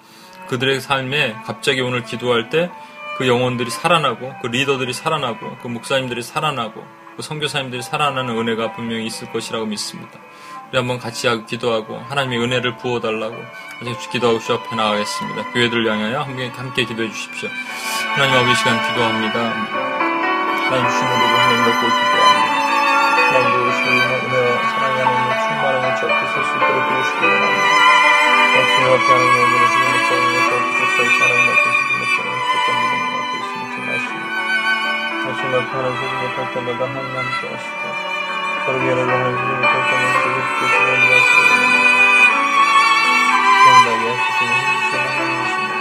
[0.47, 2.69] 그들의 삶에 갑자기 오늘 기도할 때
[3.17, 9.31] 그 영혼들이 살아나고 그 리더들이 살아나고 그 목사님들이 살아나고 그 선교사님들이 살아나는 은혜가 분명히 있을
[9.31, 10.19] 것이라고 믿습니다.
[10.69, 13.35] 우리 한번 같이 기도하고 하나님의 은혜를 부어달라고
[14.11, 15.51] 기도하고 주 앞에 나가겠습니다.
[15.51, 17.49] 교회들 향하여 함께, 함께 기도해 주십시오.
[18.13, 19.39] 하나님 아버지 시간 기도합니다.
[20.67, 22.57] 하나님 주신 은혜를 하나님 받고 기도합니다.
[23.27, 27.87] 하나님 주신 은혜와 사랑의 하나님의 충만함을 주 앞에 설수 있도록 도우시기 바랍니다.
[28.75, 31.86] 주님 앞에 하나님의 은혜를 주님 앞에 하나님의 앞에서 주님 앞에 하나
[35.47, 37.79] 주님 앞에 하나님 주님 못할 때마다 하나님 함께 하시고
[38.65, 41.39] 바로 위안을 하나님 주님 못할 때마다 그를 주시고 인도하시고
[43.63, 45.73] 기억나게 하시고 힘주시는 하나님이십니다.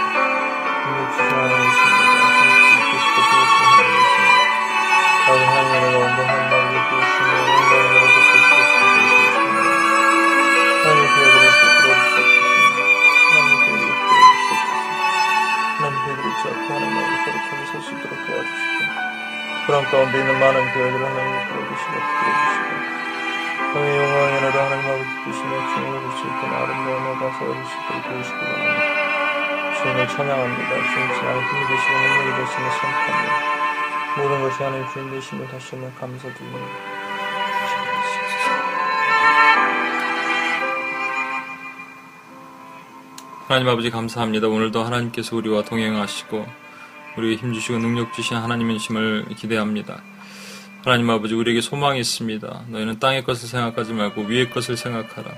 [18.79, 18.86] 힘
[19.67, 22.87] 그런 가운데 있는 많은 교회들을 하나님 부어주시고 부어주시고
[23.73, 27.03] 성의 영광에 나도 하나님 아버지 주시며 주님을 볼수 있던 아름다운
[27.67, 28.79] 수 있도록 도우시기 바랍니다.
[29.75, 30.71] 주님을 찬양합니다.
[30.71, 33.57] 주님 지나는 힘이 되시고 능력이 되시며 선포합니다.
[34.15, 36.65] 모든 것이 하나님 주인 되심을 다시 한번 감사드립니다.
[43.49, 44.47] 하나님 아버지 감사합니다.
[44.47, 46.66] 오늘도 하나님께서 우리와 동행하시고
[47.17, 50.01] 우리에게 힘주시고 능력 주신 하나님의 힘을 기대합니다.
[50.83, 52.65] 하나님 아버지 우리에게 소망이 있습니다.
[52.69, 55.31] 너희는 땅의 것을 생각하지 말고 위의 것을 생각하라.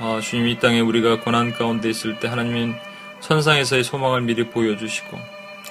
[0.00, 2.76] 아, 주님 이 땅에 우리가 고난 가운데 있을 때 하나님인
[3.20, 5.18] 선상에서의 소망을 미리 보여주시고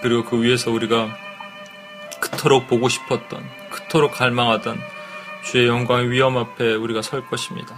[0.02, 1.16] 그리고 그 위에서 우리가
[2.20, 4.80] 그토록 보고 싶었던 그토록 갈망하던
[5.44, 7.76] 주의 영광의 위엄 앞에 우리가 설 것입니다.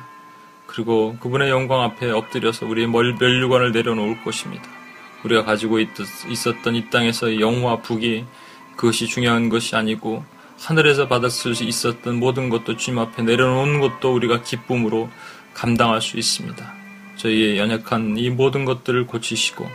[0.66, 4.78] 그리고 그분의 영광 앞에 엎드려서 우리의 멸류관을 내려놓을 것입니다.
[5.24, 8.26] 우리가 가지고 있었던 이 땅에서의 영화 북이
[8.76, 10.24] 그것이 중요한 것이 아니고
[10.59, 15.09] 하늘에서 받았을 수 있었던 모든 것도 주님 앞에 내려놓은 것도 우리가 기쁨으로
[15.53, 16.74] 감당할 수 있습니다.
[17.15, 19.70] 저희의 연약한 이 모든 것들을 고치시고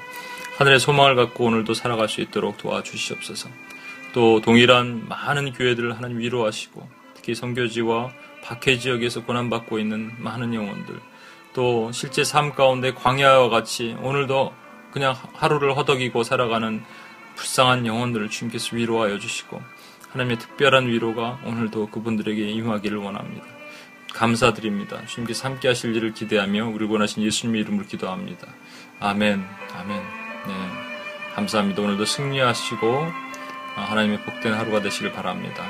[0.57, 3.49] 하늘의 소망을 갖고 오늘도 살아갈 수 있도록 도와주시옵소서.
[4.13, 11.01] 또 동일한 많은 교회들을 하나님 위로하시고 특히 성교지와 박해 지역에서 고난받고 있는 많은 영혼들,
[11.55, 14.53] 또 실제 삶 가운데 광야와 같이 오늘도
[14.95, 16.81] 그냥 하루를 허덕이고 살아가는
[17.35, 19.61] 불쌍한 영혼들을 주님께서 위로하여 주시고
[20.11, 23.45] 하나님의 특별한 위로가 오늘도 그분들에게 임하기를 원합니다.
[24.15, 25.05] 감사드립니다.
[25.07, 28.47] 주님께서 함께 하실 일을 기대하며 우리 원하신 예수님의 이름으로 기도합니다.
[29.01, 30.03] 아멘, 아멘.
[30.47, 30.55] 네.
[31.35, 31.83] 감사합니다.
[31.83, 33.07] 오늘도 승리하시고
[33.75, 35.65] 하나님의 복된 하루가 되시길 바랍니다.